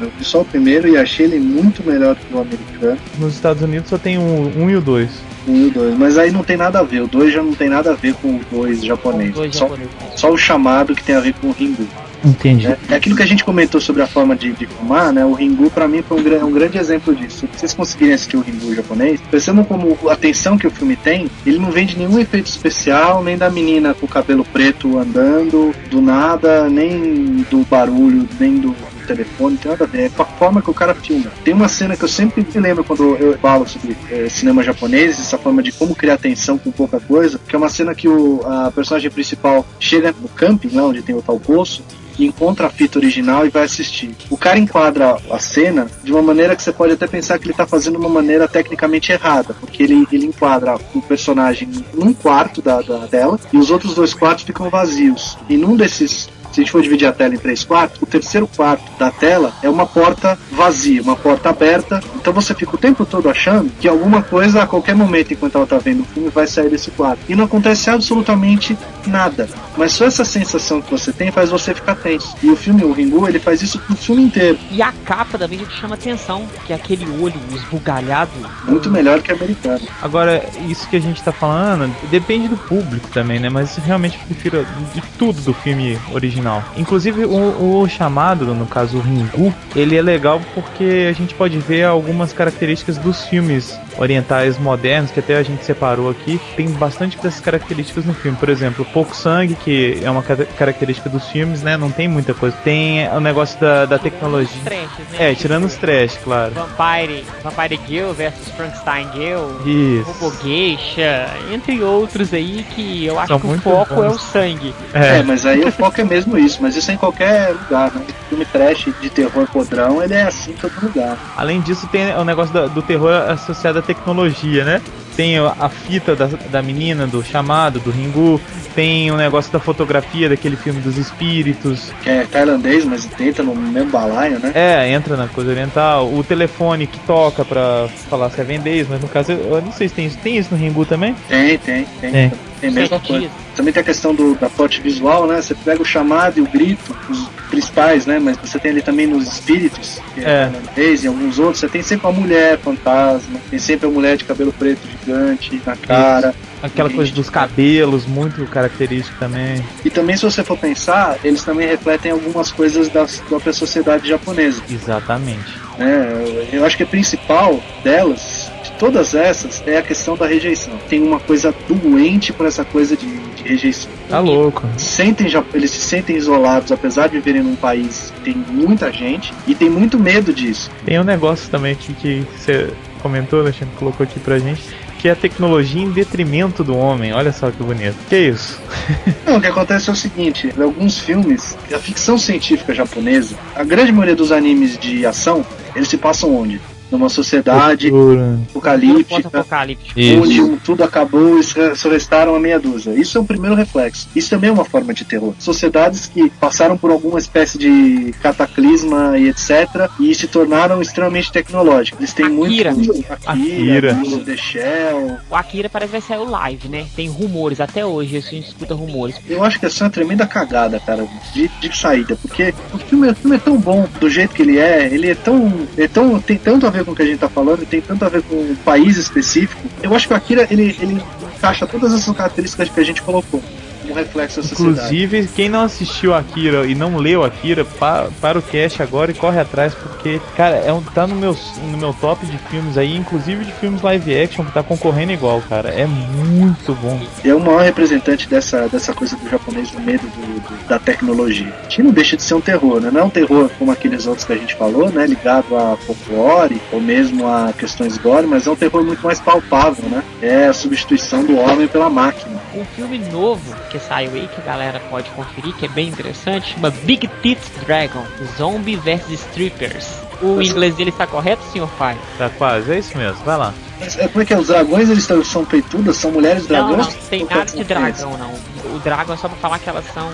[0.00, 3.62] Eu vi só o primeiro e achei ele muito melhor que o americano, Nos Estados
[3.62, 5.10] Unidos só tem um, um e o dois.
[5.46, 5.98] 1 e o 2.
[5.98, 7.02] Mas aí não tem nada a ver.
[7.02, 9.30] O 2 já não tem nada a ver com o 2 japonês.
[9.30, 9.92] Os dois Só, japoneses.
[10.14, 11.84] só o chamado que tem a ver com o Ringu.
[12.24, 12.68] Entendi.
[12.68, 12.76] né?
[12.88, 15.24] É aquilo que a gente comentou sobre a forma de, de fumar, né?
[15.24, 17.48] O Ringu pra mim foi um, gra- um grande exemplo disso.
[17.54, 21.28] Se vocês conseguirem assistir o Ringu japonês, pensando como a tensão que o filme tem,
[21.44, 25.74] ele não vem de nenhum efeito especial, nem da menina com o cabelo preto andando
[25.90, 28.72] do nada, nem do barulho, nem do
[29.02, 30.02] telefone, tem nada a ver.
[30.06, 31.30] É a forma que o cara filma.
[31.44, 35.18] Tem uma cena que eu sempre me lembro quando eu falo sobre eh, cinema japonês,
[35.20, 38.40] essa forma de como criar tensão com pouca coisa, que é uma cena que o,
[38.46, 41.82] a personagem principal chega no camping, lá onde tem o tal poço,
[42.18, 44.14] encontra a fita original e vai assistir.
[44.30, 47.52] O cara enquadra a cena de uma maneira que você pode até pensar que ele
[47.52, 52.82] está fazendo uma maneira tecnicamente errada, porque ele, ele enquadra o personagem num quarto da,
[52.82, 55.38] da- dela e os outros dois quartos ficam vazios.
[55.48, 58.46] E num desses se a gente for dividir a tela em três quartos, o terceiro
[58.46, 62.02] quarto da tela é uma porta vazia, uma porta aberta.
[62.16, 65.66] Então você fica o tempo todo achando que alguma coisa a qualquer momento, enquanto ela
[65.66, 67.20] tá vendo o filme, vai sair desse quarto.
[67.28, 68.76] E não acontece absolutamente
[69.06, 69.48] nada.
[69.76, 72.36] Mas só essa sensação que você tem faz você ficar tenso.
[72.42, 74.58] E o filme, o Ringu, ele faz isso pro filme inteiro.
[74.70, 78.30] E a capa também te chama atenção, que é aquele olho esbugalhado.
[78.64, 79.80] Muito melhor que americano.
[80.00, 83.48] Agora, isso que a gente tá falando depende do público também, né?
[83.48, 86.41] Mas realmente eu prefiro de tudo do filme original.
[86.76, 91.58] Inclusive o, o chamado, no caso o Ringu, ele é legal porque a gente pode
[91.58, 97.16] ver algumas características dos filmes orientais modernos, que até a gente separou aqui, tem bastante
[97.18, 98.36] dessas características no filme.
[98.36, 101.76] Por exemplo, pouco sangue, que é uma característica dos filmes, né?
[101.76, 102.56] Não tem muita coisa.
[102.64, 104.60] Tem o negócio da, da tecnologia.
[104.64, 105.30] Trashes, né?
[105.30, 106.52] É, tirando os trash, claro.
[106.52, 110.10] Vampire, Vampire Girl versus Frankenstein Girl, Isso.
[110.10, 114.04] Robo Geisha, entre outros aí que eu acho São que o foco bons.
[114.04, 114.74] é o sangue.
[114.94, 117.92] É, É, mas aí o foco é mesmo isso, mas isso é em qualquer lugar,
[117.92, 118.04] né?
[118.28, 121.16] Filme trash de terror podrão, ele é assim em todo lugar.
[121.36, 124.80] além disso tem o negócio do terror associado à tecnologia, né?
[125.14, 128.40] Tem a fita da, da menina, do chamado, do Ringu.
[128.74, 131.92] Tem o negócio da fotografia daquele filme dos espíritos.
[132.02, 134.52] Que é tailandês, mas tenta no mesmo balaio, né?
[134.54, 136.10] É, entra na coisa oriental.
[136.10, 139.72] O telefone que toca pra falar se é vendês, mas no caso, eu eu não
[139.72, 140.18] sei se tem isso.
[140.22, 141.14] Tem isso no Ringu também?
[141.28, 142.12] Tem, tem, tem.
[142.12, 142.32] Tem.
[142.62, 143.28] Tem a mesma coisa.
[143.56, 145.42] Também tem a questão do, da plot visual, né?
[145.42, 148.20] Você pega o chamado e o grito, os principais, né?
[148.20, 150.94] Mas você tem ali também nos espíritos, que é, É.
[151.02, 154.52] e alguns outros, você tem sempre uma mulher fantasma, tem sempre a mulher de cabelo
[154.52, 156.34] preto gigante na cara.
[156.62, 159.62] Aquela coisa dos cabelos, muito característico também.
[159.84, 164.62] E também, se você for pensar, eles também refletem algumas coisas da própria sociedade japonesa.
[164.70, 165.40] Exatamente.
[165.76, 166.48] né?
[166.52, 168.51] Eu acho que a principal delas, de
[168.82, 170.72] todas essas, é a questão da rejeição.
[170.88, 173.88] Tem uma coisa doente por essa coisa de, de rejeição.
[174.08, 174.66] Tá louco.
[174.76, 179.32] Sentem, já- eles se sentem isolados, apesar de viverem num país que tem muita gente
[179.46, 180.68] e tem muito medo disso.
[180.84, 182.70] Tem um negócio também aqui que você
[183.00, 184.60] comentou, Alexandre, colocou aqui pra gente,
[184.98, 187.12] que é a tecnologia em detrimento do homem.
[187.12, 187.94] Olha só que bonito.
[188.08, 188.60] Que isso?
[189.24, 193.62] Não, o que acontece é o seguinte: em alguns filmes, a ficção científica japonesa, a
[193.62, 196.60] grande maioria dos animes de ação, eles se passam onde?
[196.92, 198.38] Numa sociedade Cultura.
[198.50, 199.22] apocalíptica.
[199.22, 200.00] Pós-apocalíptico.
[200.20, 202.90] onde tudo acabou e só restaram a meia dúzia.
[202.92, 204.08] Isso é um primeiro reflexo.
[204.14, 205.34] Isso também é uma forma de terror.
[205.38, 209.90] Sociedades que passaram por alguma espécie de cataclisma e etc.
[209.98, 211.98] e se tornaram extremamente tecnológicas.
[211.98, 212.72] Eles têm Akira.
[212.72, 213.04] muito.
[213.26, 213.92] Akira.
[214.04, 215.16] In The Shell.
[215.30, 216.86] O Akira parece que vai sair o live, né?
[216.94, 219.16] Tem rumores, até hoje a gente escuta rumores.
[219.28, 223.08] Eu acho que essa é uma tremenda cagada, cara, de, de saída, porque o filme,
[223.08, 226.20] o filme é tão bom do jeito que ele é, ele é tão, é tão.
[226.20, 228.22] tem tanto a ver com o que a gente tá falando, tem tanto a ver
[228.22, 229.60] com um país específico.
[229.82, 231.02] Eu acho que o Akira ele, ele
[231.36, 233.42] encaixa todas essas características que a gente colocou
[233.82, 234.78] como reflexo da sociedade.
[234.96, 239.14] Inclusive, quem não assistiu Akira e não leu Akira, pa, para o cast agora e
[239.14, 241.36] corre atrás, porque, cara, é um, tá no meu,
[241.70, 245.42] no meu top de filmes aí, inclusive de filmes live action, que tá concorrendo igual,
[245.48, 245.68] cara.
[245.70, 247.00] É muito bom.
[247.24, 250.78] E é o maior representante dessa, dessa coisa do japonês, do medo do- do- da
[250.78, 251.52] tecnologia.
[251.68, 252.90] Que não deixa de ser um terror, né?
[252.92, 255.06] Não é um terror como aqueles outros que a gente falou, né?
[255.06, 259.84] Ligado a folclore ou mesmo a questões gore, mas é um terror muito mais palpável,
[259.88, 260.02] né?
[260.20, 262.40] É a substituição do homem pela máquina.
[262.54, 263.40] Um filme novo
[263.72, 267.50] que saiu aí, que a galera pode conferir, que é bem interessante, chama Big Tits
[267.66, 268.04] Dragon,
[268.36, 269.88] Zombie vs Strippers.
[270.20, 271.98] O inglês dele está correto, senhor Fire?
[272.18, 273.54] Tá quase, é isso mesmo, vai lá.
[273.98, 274.38] É, como é que é?
[274.38, 275.96] Os dragões eles tão- são peitudas?
[275.96, 276.94] São mulheres Não, dragões?
[276.94, 278.32] não, tem Ou nada são de dragão, não.
[278.76, 280.08] O dragão é só pra falar que elas são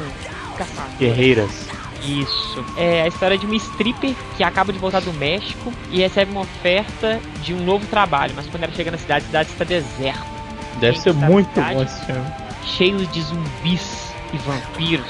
[0.57, 0.95] caçadas.
[0.99, 1.51] Guerreiras.
[2.03, 2.65] Isso.
[2.77, 6.43] É a história de uma stripper que acaba de voltar do México e recebe uma
[6.43, 10.39] oferta de um novo trabalho, mas quando ela chega na cidade, a cidade está deserta,
[10.81, 11.75] Deve Quem ser tá muito cidade?
[11.75, 12.25] bom esse filme.
[12.65, 15.07] Cheio de zumbis e vampiros.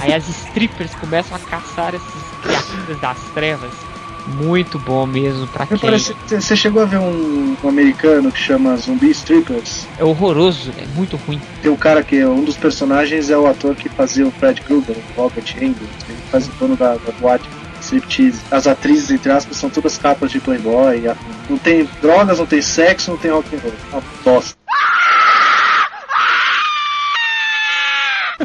[0.00, 3.72] Aí as strippers começam a caçar essas criaturas das trevas.
[4.26, 5.78] Muito bom mesmo pra quem.
[5.78, 9.86] parece- Você chegou a ver um, um americano que chama Zumbi Strippers?
[9.98, 11.40] É horroroso, é muito ruim.
[11.62, 14.60] Tem um cara que é um dos personagens é o ator que fazia o Fred
[14.60, 15.88] Krueger, o Robert Englund.
[16.08, 17.48] Ele faz o dono da, da boate
[17.80, 18.40] striptease.
[18.50, 21.02] As atrizes, entre aspas, são todas capas de Playboy.
[21.48, 23.72] Não tem drogas, não tem sexo, não tem rock and roll.
[23.90, 24.54] Uma bosta.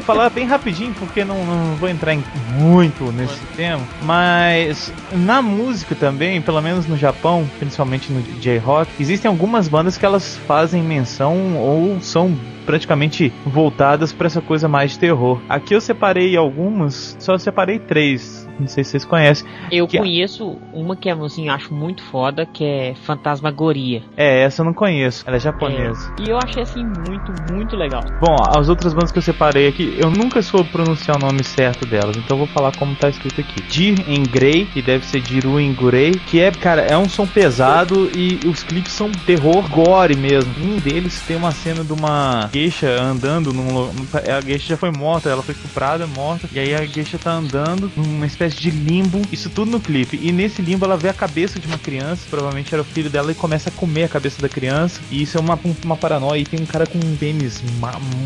[0.05, 5.95] Falar bem rapidinho, porque não, não vou entrar em muito nesse tema, mas na música
[5.95, 11.57] também, pelo menos no Japão, principalmente no J-Rock, existem algumas bandas que elas fazem menção
[11.57, 15.39] ou são praticamente voltadas para essa coisa mais de terror.
[15.49, 19.47] Aqui eu separei algumas, só separei três Não sei se vocês conhecem.
[19.71, 24.03] Eu Que- conheço uma que é, assim, acho muito foda, que é Fantasmagoria.
[24.15, 25.23] É, essa eu não conheço.
[25.27, 26.13] Ela é japonesa.
[26.19, 28.03] É, e eu achei, assim, muito, muito legal.
[28.21, 31.85] Bom, as outras bandas que eu separei aqui, eu nunca soube pronunciar o nome certo
[31.85, 33.61] delas, então eu vou falar como tá escrito aqui.
[33.63, 37.25] Dir em Grey, que deve ser Diru em Gurei, que é, cara, é um som
[37.27, 40.53] pesado e os clipes são terror gore mesmo.
[40.63, 43.65] Um deles tem uma cena de uma geisha andando num.
[43.65, 43.91] num-
[44.35, 47.91] A geisha já foi morta, ela foi estuprada, morta, e aí a geisha tá andando
[47.95, 50.19] numa espécie de limbo, isso tudo no clipe.
[50.21, 53.31] E nesse limbo ela vê a cabeça de uma criança, provavelmente era o filho dela,
[53.31, 54.99] e começa a comer a cabeça da criança.
[55.09, 56.39] E isso é uma, uma paranoia.
[56.39, 57.63] E tem um cara com um pênis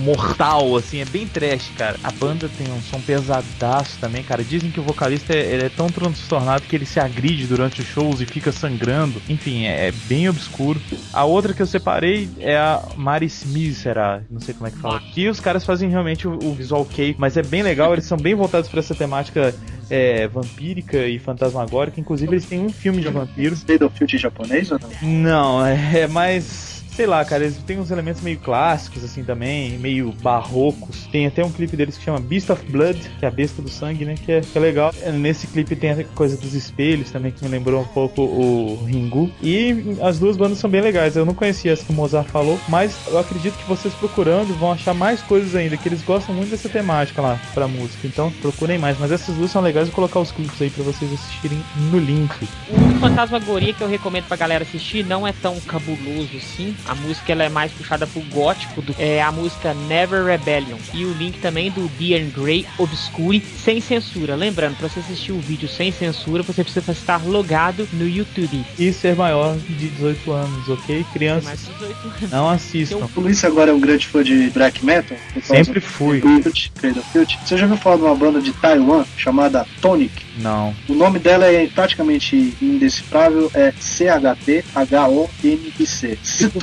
[0.03, 1.97] mortal, assim, é bem trash, cara.
[2.03, 4.43] A banda tem um som pesadaço também, cara.
[4.43, 7.88] Dizem que o vocalista é, ele é tão transtornado que ele se agride durante os
[7.88, 9.22] shows e fica sangrando.
[9.30, 10.82] Enfim, é, é bem obscuro.
[11.13, 14.99] A outra que eu separei é a Maris Mísera, não sei como é que fala.
[14.99, 18.17] Que os caras fazem realmente o, o visual cake, mas é bem legal, eles são
[18.17, 19.53] bem voltados pra essa temática
[19.90, 22.00] é, vampírica e fantasmagórica.
[22.00, 23.64] Inclusive, eles têm um filme de vampiros.
[23.64, 25.10] Battlefield japonês ou não?
[25.10, 26.78] Não, é mais.
[26.96, 31.08] Sei lá, cara, eles têm uns elementos meio clássicos, assim, também, meio barrocos.
[31.12, 33.70] Tem até um clipe deles que chama Beast of Blood, que é a besta do
[33.70, 34.16] sangue, né?
[34.16, 34.94] Que é, que é legal.
[35.14, 39.32] Nesse clipe tem a coisa dos espelhos também, que me lembrou um pouco o Ringu.
[39.42, 41.16] E as duas bandas são bem legais.
[41.16, 44.72] Eu não conhecia as que o Mozart falou, mas eu acredito que vocês procurando vão
[44.72, 48.06] achar mais coisas ainda, que eles gostam muito dessa temática lá pra música.
[48.06, 49.00] Então procurem mais.
[49.00, 52.32] Mas essas duas são legais, vou colocar os clipes aí pra vocês assistirem no link.
[52.70, 56.76] O Fantasmagoria que eu recomendo pra galera assistir não é tão cabuloso assim.
[56.90, 58.82] A música ela é mais puxada pro gótico.
[58.82, 60.78] Do, é a música Never Rebellion.
[60.92, 64.36] E o link também do Dear Grey Obscure sem censura.
[64.36, 68.66] Lembrando, pra você assistir o vídeo sem censura, você precisa estar logado no YouTube.
[68.80, 71.06] E ser maior de 18 anos, ok?
[71.14, 72.32] Crianças mais 18 anos.
[72.32, 73.08] não assistam.
[73.16, 75.16] O Luiz agora é um grande fã de black metal.
[75.32, 76.20] por Sempre fui.
[76.22, 80.26] Você já ouviu falar de uma banda de Taiwan chamada Tonic?
[80.40, 80.74] Não.
[80.88, 84.60] O nome dela é praticamente indecifrável, é C-H-T-H-O-N-I-C.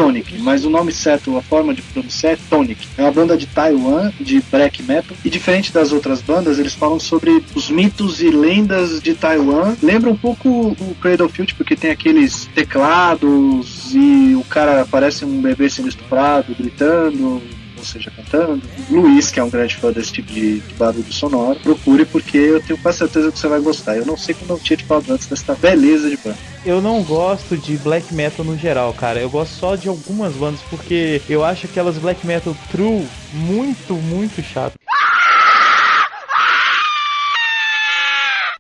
[0.07, 2.87] Citonic, mas o nome certo, a forma de pronunciar é Tonic.
[2.97, 7.01] É uma banda de Taiwan, de black metal, e diferente das outras bandas, eles falam
[7.01, 9.77] sobre os mitos e lendas de Taiwan.
[9.83, 15.41] Lembra um pouco o Cradle Field, porque tem aqueles teclados e o cara parece um
[15.41, 17.43] bebê sendo estuprado, gritando,
[17.87, 18.63] seja, cantando.
[18.91, 22.61] Luiz, que é um grande fã desse tipo de, de barulho sonoro, procure porque eu
[22.61, 23.97] tenho quase certeza que você vai gostar.
[23.97, 26.37] Eu não sei como eu tinha te falado antes dessa beleza de banda.
[26.65, 29.21] Eu não gosto de black metal no geral, cara.
[29.21, 34.43] Eu gosto só de algumas bandas porque eu acho aquelas black metal true muito, muito
[34.43, 34.75] chato.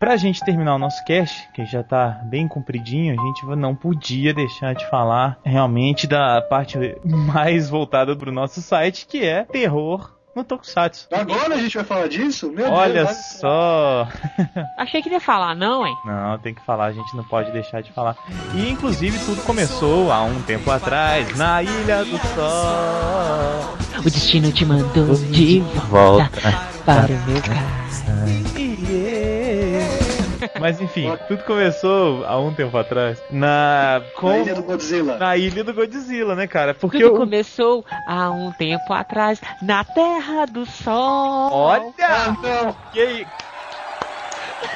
[0.07, 4.32] Pra gente terminar o nosso cast, que já tá bem compridinho, a gente não podia
[4.32, 10.44] deixar de falar realmente da parte mais voltada pro nosso site, que é terror no
[10.44, 11.09] Tokusatsu.
[11.12, 12.52] Agora a gente vai falar disso?
[12.52, 14.07] Meu Olha Deus, só.
[14.78, 15.96] Achei que ia falar, não, hein?
[16.04, 18.16] Não, tem que falar, a gente não pode deixar de falar.
[18.54, 23.76] E inclusive tudo começou há um tempo atrás, na Ilha do Sol.
[23.98, 25.59] O destino te mandou de
[25.90, 26.30] volta
[26.84, 29.26] para o meu carro.
[30.61, 35.18] Mas enfim, tudo começou há um tempo atrás na com Na ilha do Godzilla.
[35.18, 36.74] na ilha do Godzilla, né, cara?
[36.74, 41.50] Porque Tudo o começou há um tempo atrás na Terra do Sol.
[41.52, 41.92] Olha!
[42.00, 42.76] Ah, não.
[42.92, 43.26] Que aí?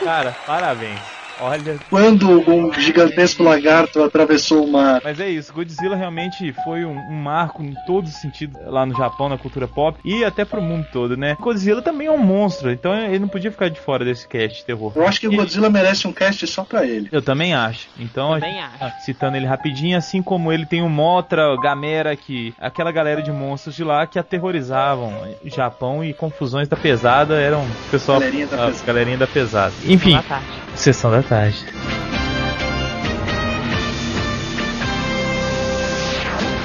[0.05, 1.20] Cara, parabéns.
[1.43, 5.01] Olha, Quando um gigantesco lagarto atravessou o mar.
[5.03, 8.95] mas é isso, Godzilla realmente foi um, um marco em todos os sentidos lá no
[8.95, 11.37] Japão, na cultura pop e até pro mundo todo, né?
[11.41, 14.65] Godzilla também é um monstro, então ele não podia ficar de fora desse cast de
[14.65, 14.93] terror.
[14.95, 17.09] Eu acho que o Godzilla merece um cast só pra ele.
[17.11, 17.89] Eu também acho.
[17.99, 18.85] Então, Também a- acho.
[18.85, 23.23] ah, citando ele rapidinho, assim como ele tem o Motra, o Gamera, que aquela galera
[23.23, 25.13] de monstros de lá que aterrorizavam
[25.45, 28.87] o Japão e confusões da pesada eram o pessoal, Galerinha da a pesada.
[28.87, 29.73] galerinha da pesada.
[29.87, 30.47] Enfim, Boa tarde.
[30.81, 31.65] Sessão da tarde.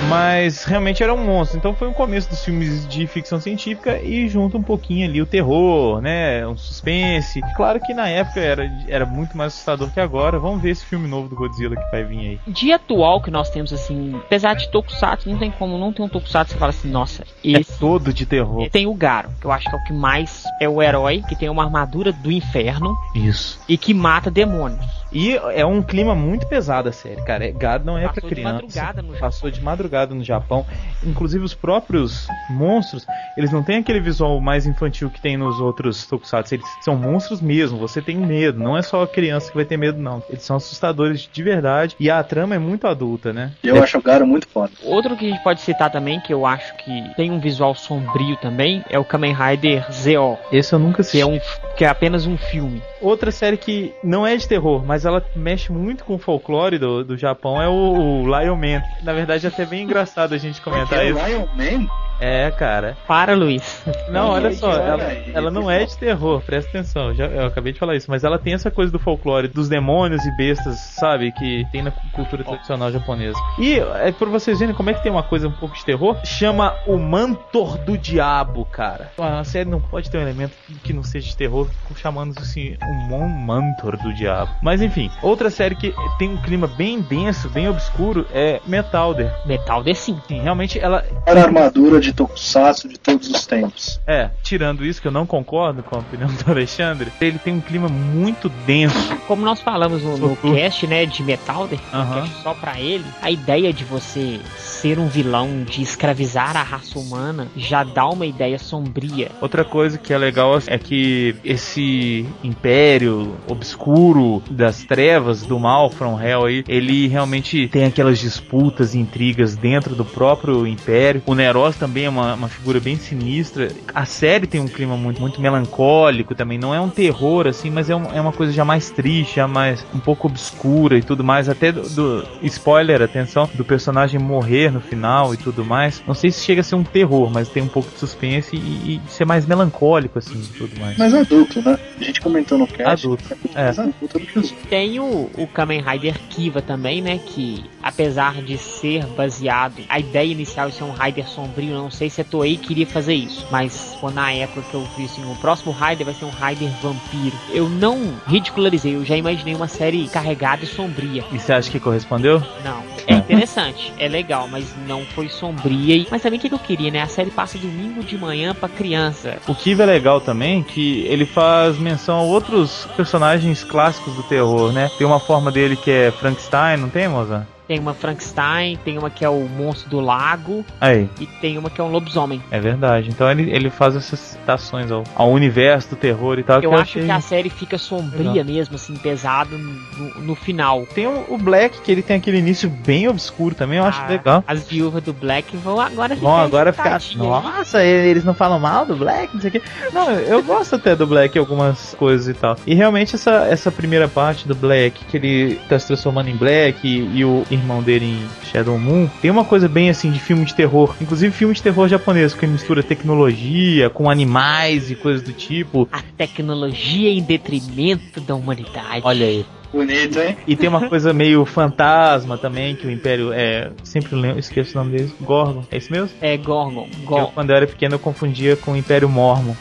[0.10, 1.58] Mas realmente era um monstro.
[1.58, 5.26] Então foi um começo dos filmes de ficção científica e junto um pouquinho ali o
[5.26, 6.46] terror, né?
[6.48, 7.42] Um suspense.
[7.56, 10.38] Claro que na época era, era muito mais assustador que agora.
[10.40, 12.40] Vamos ver esse filme novo do Godzilla que vai vir aí.
[12.48, 16.10] Dia atual que nós temos, assim, apesar de Tokusatsu, não tem como não ter um
[16.10, 17.80] Tokusatsu você fala assim, nossa, É esse.
[17.80, 18.70] todo de terror.
[18.70, 21.36] Tem o Garo, que eu acho que é o que mais é o herói, que
[21.36, 23.60] tem uma armadura do inferno Isso.
[23.68, 24.86] e que mata demônios.
[25.12, 27.46] E é um clima muito pesado a série, cara.
[27.46, 28.54] É- Gado não é Passou pra de criança.
[28.54, 29.14] madrugada no.
[29.18, 30.66] Passou de madrugada no Japão.
[31.06, 33.06] Inclusive os próprios monstros,
[33.38, 36.56] eles não têm aquele visual mais infantil que tem nos outros tokusatsu.
[36.56, 37.78] Eles são monstros mesmo.
[37.78, 38.60] Você tem medo.
[38.60, 40.22] Não é só a criança que vai ter medo, não.
[40.30, 41.96] Eles são assustadores de verdade.
[42.00, 43.52] E a trama é muito adulta, né?
[43.64, 44.72] Eu É- acho o Garo muito foda.
[44.84, 48.36] Outro que a gente pode citar também, que eu acho que tem um visual sombrio
[48.38, 51.22] também, é o Kamen Rider ZO, Esse eu nunca que assisti.
[51.22, 51.40] é, um,
[51.78, 52.82] que é apenas um filme.
[53.02, 57.04] outra série que não é de terror, mas ela mexe muito com o folclore do,
[57.04, 58.82] do Japão é o, o Lion Man.
[59.04, 61.26] Na verdade, é até bem engraçado a gente comentar É isso.
[61.26, 61.88] Lion Man?
[62.20, 62.98] É, cara.
[63.08, 63.84] Para, Luiz.
[64.10, 67.80] Não, olha só, ela, ela não é de terror, presta atenção, já, eu acabei de
[67.80, 71.66] falar isso, mas ela tem essa coisa do folclore, dos demônios e bestas, sabe, que
[71.72, 73.38] tem na cultura tradicional japonesa.
[73.60, 76.18] E é por vocês verem como é que tem uma coisa um pouco de terror,
[76.24, 79.12] chama o Mantor do Diabo, cara.
[79.18, 83.28] A série não pode ter um elemento que não seja de terror, chamando assim, um
[83.28, 84.52] Mantor do Diabo.
[84.62, 89.34] Mas enfim, outra série que tem um clima bem denso, bem obscuro, é Metalder.
[89.46, 90.20] Metal The Sim.
[90.28, 94.00] Sim, realmente ela Era a armadura de Tokusatsu de todos os tempos.
[94.06, 97.62] É, tirando isso, que eu não concordo com a opinião do Alexandre, ele tem um
[97.62, 99.16] clima muito denso.
[99.28, 102.22] Como nós falamos no, no cast, né, de Metalder, Aham.
[102.22, 107.00] cast só pra ele, a ideia de você ser um vilão, de escravizar a raça
[107.00, 109.32] humana, já dá uma ideia sombria.
[109.42, 116.22] Outra coisa que é legal é que esse império obscuro das trevas do mal, From
[116.22, 121.24] Hell aí, ele realmente tem aquelas disputas e intrigas dentro do próprio império.
[121.26, 123.72] O Neros também é uma, uma figura bem sinistra.
[123.96, 126.60] A série tem um clima muito, muito melancólico também.
[126.60, 129.48] Não é um terror assim, mas é, um- é uma coisa já mais triste, já
[129.48, 131.50] mais um pouco obscura e tudo mais.
[131.50, 136.04] Até do, do- spoiler, atenção, do personagem morrer no final e tudo mais.
[136.06, 139.02] Não sei se chega a ser um terror, mas tem um pouco de suspense e,
[139.08, 140.96] e ser mais melancólico assim e tudo mais.
[140.96, 141.80] Mas adulto, né?
[142.00, 143.06] A gente comentou no cast.
[143.08, 143.24] Adulto,
[143.56, 143.64] É é.
[143.66, 144.70] mais adulto do que os outros.
[144.70, 147.18] Tem o, o Kamen Rider Kiva também, né?
[147.26, 149.55] Que apesar de ser baseado,
[149.90, 153.14] a ideia inicial de ser um Rider sombrio, não sei se a Toei queria fazer
[153.14, 156.30] isso, mas foi na época que eu vi assim, o próximo Rider vai ser um
[156.30, 157.36] Rider vampiro.
[157.50, 161.24] Eu não ridicularizei, eu já imaginei uma série carregada e sombria.
[161.32, 162.42] E você acha que correspondeu?
[162.64, 162.84] Não.
[163.08, 166.06] É interessante, é legal, mas não foi sombria.
[166.10, 167.02] Mas também o que que eu queria, né?
[167.02, 169.38] A série passa domingo de manhã pra criança.
[169.48, 174.72] O Kiva é legal também que ele faz menção a outros personagens clássicos do terror,
[174.72, 174.90] né?
[174.98, 177.48] Tem uma forma dele que é Frankenstein, não tem, moça?
[177.68, 181.70] Tem uma Frankenstein, tem uma que é o monstro do lago Aí, e tem uma
[181.70, 182.42] que é um lobisomem.
[182.52, 183.10] é verdade.
[183.10, 186.62] Então ele, ele faz essas citações ao, ao universo do terror e tal.
[186.62, 190.86] Eu que acho achei- que a série fica sombria mesmo, assim, pesado no, no final.
[190.94, 194.44] Tem o, Black, que ele tem aquele início bem obscuro também, eu acho Ah, legal.
[194.48, 197.00] As viúvas do Black vão agora Vão agora ficar.
[197.16, 199.62] Nossa, eles não falam mal do Black, não sei o quê.
[199.94, 202.56] Não, eu gosto até do Black algumas coisas e tal.
[202.66, 206.88] E realmente essa, essa primeira parte do Black, que ele tá se transformando em Black
[206.88, 210.46] e, e o irmão dele em Shadow Moon, tem uma coisa bem assim de filme
[210.46, 210.96] de terror.
[211.02, 215.88] Inclusive filme de terror japonês, que mistura tecnologia com animais e coisas do tipo.
[215.92, 219.02] A tecnologia em detrimento da humanidade.
[219.04, 219.46] Olha aí.
[219.76, 220.38] Bonito, hein?
[220.48, 223.72] E tem uma coisa meio fantasma também, que o Império é.
[223.84, 225.14] Sempre lembro, esqueço o nome deles.
[225.20, 225.64] Gorgon.
[225.70, 226.10] É isso mesmo?
[226.22, 226.88] É Gorgon.
[226.90, 227.32] Que eu, Gorgon.
[227.34, 229.54] quando eu era pequeno eu confundia com o Império Mormon.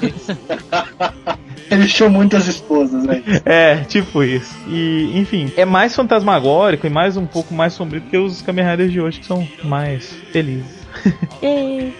[0.00, 0.14] Ele
[1.86, 3.22] tinha muitas esposas, né?
[3.44, 4.54] É, tipo isso.
[4.68, 8.92] E, enfim, é mais fantasmagórico e mais um pouco mais sombrio que os Kamen Riders
[8.92, 10.81] de hoje, que são mais felizes.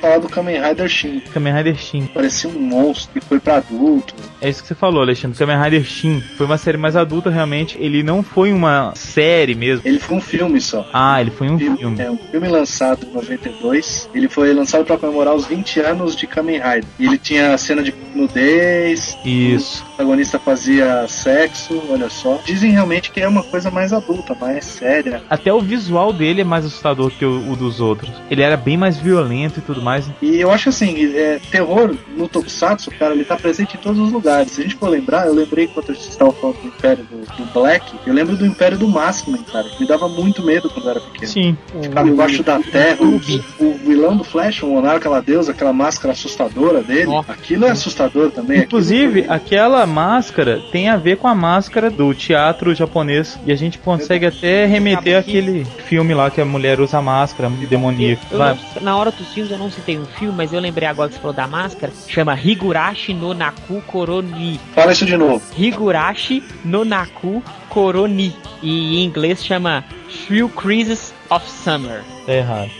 [0.00, 1.20] Falar do Kamen Rider Shin.
[1.32, 2.06] Kamen Rider Shin.
[2.06, 4.14] Parecia um monstro que foi pra adulto.
[4.40, 5.36] É isso que você falou, Alexandre.
[5.38, 7.76] Kamen Rider Shin foi uma série mais adulta, realmente.
[7.80, 9.82] Ele não foi uma série mesmo.
[9.86, 10.88] Ele foi um filme só.
[10.92, 12.00] Ah, ele foi um Filme- filme.
[12.02, 14.08] É um filme lançado em 92.
[14.14, 16.84] Ele foi lançado pra comemorar os 20 anos de Kamen Rider.
[16.98, 19.16] E ele tinha cena de nudez.
[19.24, 19.82] Isso.
[19.82, 22.40] O protagonista fazia sexo, olha só.
[22.44, 25.22] Dizem realmente que é uma coisa mais adulta, mais séria.
[25.28, 28.10] Até o visual dele é mais assustador que o, o dos outros.
[28.30, 30.10] Ele era bem mais violento e tudo mais.
[30.20, 34.12] E eu acho assim, é, terror no Tokusatsu, cara, ele tá presente em todos os
[34.12, 34.52] lugares.
[34.52, 37.36] Se a gente for lembrar, eu lembrei quando a gente estava falando do Império do,
[37.36, 40.84] do Black, eu lembro do Império do Maskman, cara, que me dava muito medo quando
[40.86, 41.26] eu era pequeno.
[41.32, 41.56] Sim.
[41.82, 43.16] Ficava embaixo da terra, o,
[43.64, 47.24] o vilão do Flash, o monarca, aquela deusa, aquela máscara assustadora dele, Ó.
[47.28, 48.60] aquilo é assustador também.
[48.60, 53.38] Inclusive, Aquilo- aquela máscara tem a ver com a máscara do teatro japonês.
[53.46, 58.22] E a gente consegue até remeter àquele filme lá que a mulher usa máscara demoníaca.
[58.30, 61.14] Não- na hora dos filmes eu não citei um filme, mas eu lembrei agora que
[61.14, 61.92] você falou da máscara.
[62.08, 64.60] Chama Higurashi no Naku Koroni.
[64.74, 65.42] Fala isso de novo.
[65.56, 68.36] Higurashi no Naku Koroni.
[68.62, 72.02] E em inglês chama Shrill Crisis of Summer.
[72.26, 72.70] Tá errado.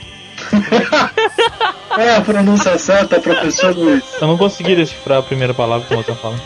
[1.98, 4.03] É a pronúncia certa, professor Luiz.
[4.20, 6.36] Eu não consegui decifrar a primeira palavra que você fala.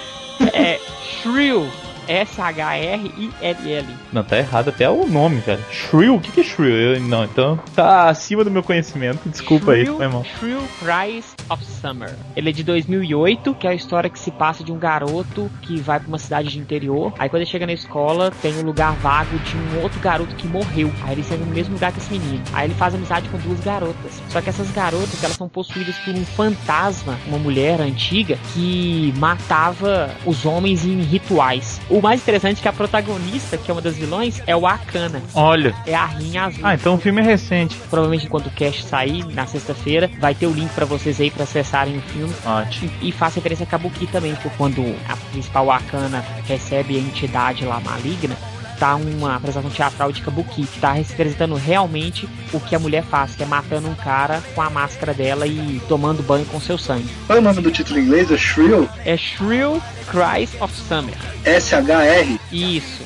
[0.52, 0.80] É
[1.22, 1.66] Shrill
[2.09, 3.86] S-H-R-I-L-L.
[4.12, 5.62] Não, tá errado até o nome, velho.
[5.70, 6.14] Shrill?
[6.16, 6.76] O que, que é Shrill?
[6.94, 9.28] Eu- não, então tá acima do meu conhecimento.
[9.28, 10.24] Desculpa aí, Shrill, foi mal.
[10.38, 12.14] Shrill Cries of Summer.
[12.34, 15.80] Ele é de 2008, que é a história que se passa de um garoto que
[15.80, 17.12] vai pra uma cidade de interior.
[17.18, 20.46] Aí quando ele chega na escola, tem um lugar vago de um outro garoto que
[20.46, 20.90] morreu.
[21.04, 22.42] Aí ele chega no mesmo lugar que esse menino.
[22.52, 24.22] Aí ele faz amizade com duas garotas.
[24.28, 30.11] Só que essas garotas, elas são possuídas por um fantasma, uma mulher antiga, que matava
[30.24, 31.80] os homens em rituais.
[31.88, 35.22] O mais interessante é que a protagonista, que é uma das vilões, é o Akana.
[35.34, 35.74] Olha.
[35.86, 36.61] É a Rinha Azul.
[36.62, 37.76] Ah, então o filme é recente.
[37.88, 41.44] Provavelmente enquanto o cast sair na sexta-feira, vai ter o link pra vocês aí pra
[41.44, 42.34] acessarem o filme.
[42.44, 42.90] Ótimo.
[43.01, 47.80] E faz referência a Kabuki também, por quando a principal Wakana recebe a entidade lá
[47.80, 48.36] maligna,
[48.79, 53.35] tá uma apresentação teatral de Kabuki, que tá representando realmente o que a mulher faz,
[53.35, 57.09] que é matando um cara com a máscara dela e tomando banho com seu sangue.
[57.27, 58.31] Qual é o nome do título em inglês?
[58.31, 58.89] É Shrill?
[59.05, 61.14] É Shrill Cries of Summer.
[61.45, 62.41] S-H-R-I-L-L?
[62.53, 63.03] Isso,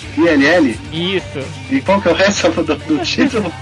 [0.92, 1.48] isso.
[1.70, 3.52] E qual que é o resto do, do título?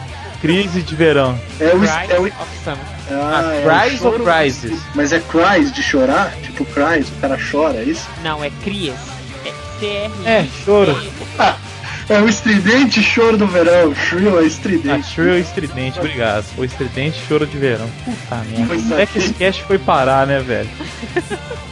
[0.40, 1.38] Crise de verão.
[1.58, 2.78] É o, Cries é o of Summer.
[3.10, 4.80] Ah, é Ah, o Cries ou Crises?
[4.94, 6.32] Mas é cries de chorar?
[6.42, 8.06] Tipo cries, o cara chora, é isso?
[8.22, 8.98] Não, é Crias.
[9.44, 10.12] É C-R.
[10.24, 10.96] É, choro.
[12.08, 13.94] É o estridente choro do verão.
[13.94, 15.06] Shrill é Ah, estridente.
[15.08, 16.46] Shrill Estridente, obrigado.
[16.56, 17.88] O Estridente Choro de Verão.
[18.04, 18.74] Puta merda.
[18.74, 20.70] Como é que esse cast foi parar, né, velho?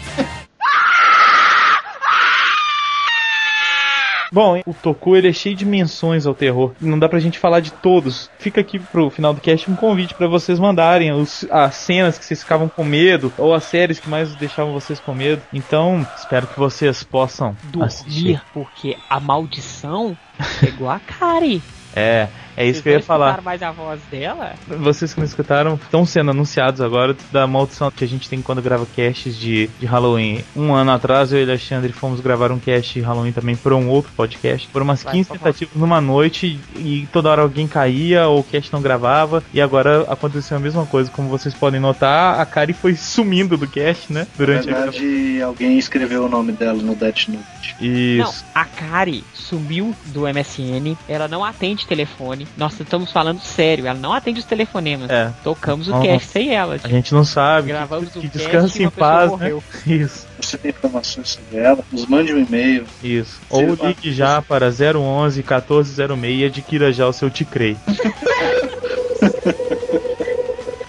[4.32, 6.72] Bom, o Toku ele é cheio de menções ao terror.
[6.80, 8.30] Não dá pra gente falar de todos.
[8.38, 12.24] Fica aqui pro final do cast um convite pra vocês mandarem os- as cenas que
[12.24, 15.40] vocês ficavam com medo ou as séries que mais deixavam vocês com medo.
[15.52, 18.22] Então, espero que vocês possam assistir.
[18.22, 20.16] Dormir, porque a maldição
[20.60, 21.62] pegou a Kari.
[21.94, 23.42] É, é isso Vocês que eu ia não falar.
[23.42, 24.54] mais a voz dela?
[24.66, 28.62] Vocês que não escutaram estão sendo anunciados agora da maldição que a gente tem quando
[28.62, 30.42] grava casts de, de Halloween.
[30.56, 33.72] Um ano atrás eu e o Alexandre fomos gravar um cast de Halloween também por
[33.72, 34.68] um outro podcast.
[34.72, 35.44] Foram umas Vai, 15 por favor.
[35.52, 39.42] tentativas numa noite e toda hora alguém caía ou o cast não gravava.
[39.52, 41.10] E agora aconteceu a mesma coisa.
[41.10, 44.20] Como vocês podem notar, a Kari foi sumindo do cast, né?
[44.20, 44.92] Na Durante a gravação.
[45.00, 47.76] verdade, alguém escreveu o nome dela no Death Note.
[47.80, 47.86] Não,
[48.30, 48.44] Isso.
[48.54, 52.45] a Kari sumiu do MSN, ela não atende telefone.
[52.56, 55.10] Nós estamos falando sério, ela não atende os telefonemas.
[55.10, 55.32] É.
[55.44, 56.06] Tocamos o Nossa.
[56.06, 56.78] cast sem ela.
[56.82, 57.68] A gente não sabe.
[57.68, 59.52] Gravamos que, o que cast descanse em paz, né?
[59.86, 60.26] Isso.
[60.40, 61.84] Você tem informações sobre ela?
[61.92, 62.84] Nos mande um e-mail.
[63.02, 63.40] Isso.
[63.48, 67.76] Ou Sim, ligue já para 011 1406 e adquira já o seu Ticrei.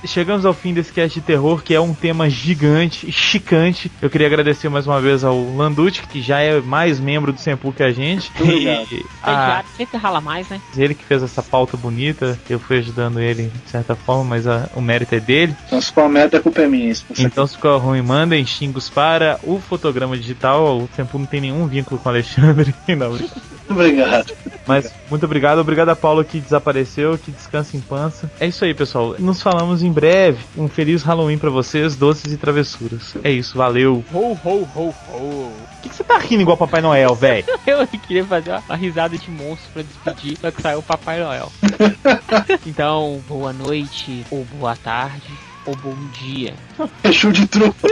[0.08, 3.92] Chegamos ao fim desse cast de terror, que é um tema gigante, chicante.
[4.02, 7.72] Eu queria agradecer mais uma vez ao Landucci, que já é mais membro do Sempu
[7.72, 8.32] que a gente.
[8.40, 8.88] Obrigado.
[8.92, 10.60] E a, sempre rala mais, né?
[10.76, 12.40] ele que fez essa pauta bonita.
[12.50, 15.56] Eu fui ajudando ele de certa forma, mas a- o mérito é dele.
[15.68, 16.88] Então, se for a merda, a culpa é minha.
[17.20, 20.78] Então, se ficou ruim, mandem xingos para o fotograma digital.
[20.78, 22.74] O Sempu não tem nenhum vínculo com o Alexandre.
[22.98, 23.12] Não,
[23.70, 24.34] Obrigado.
[24.66, 28.30] Mas muito obrigado, obrigado a Paulo que desapareceu, que descansa em pança.
[28.40, 29.16] É isso aí, pessoal.
[29.18, 30.44] Nos falamos em breve.
[30.58, 33.16] Um feliz Halloween pra vocês, doces e travessuras.
[33.24, 34.04] É isso, valeu.
[34.14, 35.52] Ho, ho, ho, ho.
[35.52, 37.46] Por que, que você tá rindo igual Papai Noel, velho?
[37.66, 41.20] Eu queria fazer uma, uma risada de monstro pra despedir, só que saiu o Papai
[41.20, 41.52] Noel.
[42.68, 45.32] então, boa noite, ou boa tarde,
[45.68, 46.56] ou bom dia.
[47.04, 47.88] É show de trupa.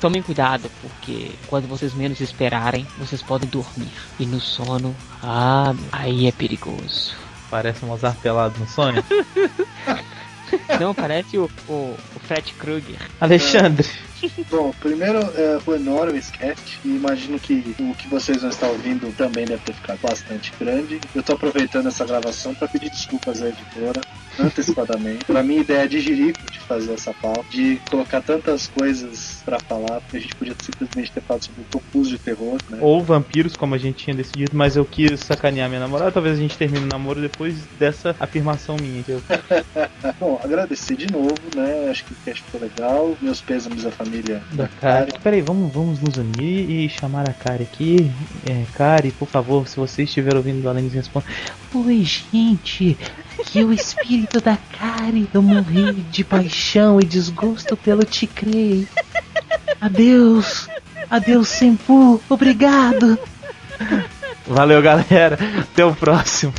[0.00, 3.90] Tomem cuidado, porque quando vocês menos esperarem, vocês podem dormir.
[4.18, 7.14] E no sono, ah, aí é perigoso.
[7.50, 9.02] Parece um Mozart pelado no sonho.
[10.78, 12.98] Não, parece o, o, o Fred Krueger.
[13.20, 13.88] Alexandre.
[14.50, 18.68] Bom, primeiro é, foi enorme esse cast e imagino que o que vocês vão estar
[18.68, 21.00] ouvindo também deve ter ficado bastante grande.
[21.14, 24.00] Eu tô aproveitando essa gravação para pedir desculpas à editora
[24.38, 25.24] antecipadamente.
[25.24, 30.00] Pra minha ideia de jirico de fazer essa pauta, de colocar tantas coisas pra falar,
[30.00, 32.78] porque a gente podia simplesmente ter falado sobre o Topus de terror, né?
[32.80, 36.12] Ou vampiros, como a gente tinha decidido, mas eu quis sacanear minha namorada.
[36.12, 39.02] Talvez a gente termine o namoro depois dessa afirmação minha.
[39.02, 39.22] que eu-
[40.18, 41.88] Bom, agradecer de novo, né?
[41.90, 43.16] Acho que o cast ficou legal.
[43.20, 45.12] Meus pêsames à família Da Kari.
[45.22, 48.10] Peraí, vamos, vamos nos unir e chamar a Kari aqui.
[48.44, 51.26] É, Kari, por favor, se você estiver ouvindo do Além responda.
[51.74, 52.98] Oi, gente.
[53.44, 55.28] Que o espírito da Kari.
[55.32, 58.86] Eu morri de paixão e desgosto pelo Ticrei.
[59.80, 60.68] Adeus.
[61.10, 62.20] Adeus, Sempu.
[62.28, 63.18] Obrigado.
[64.46, 65.38] Valeu, galera.
[65.60, 66.52] Até o próximo.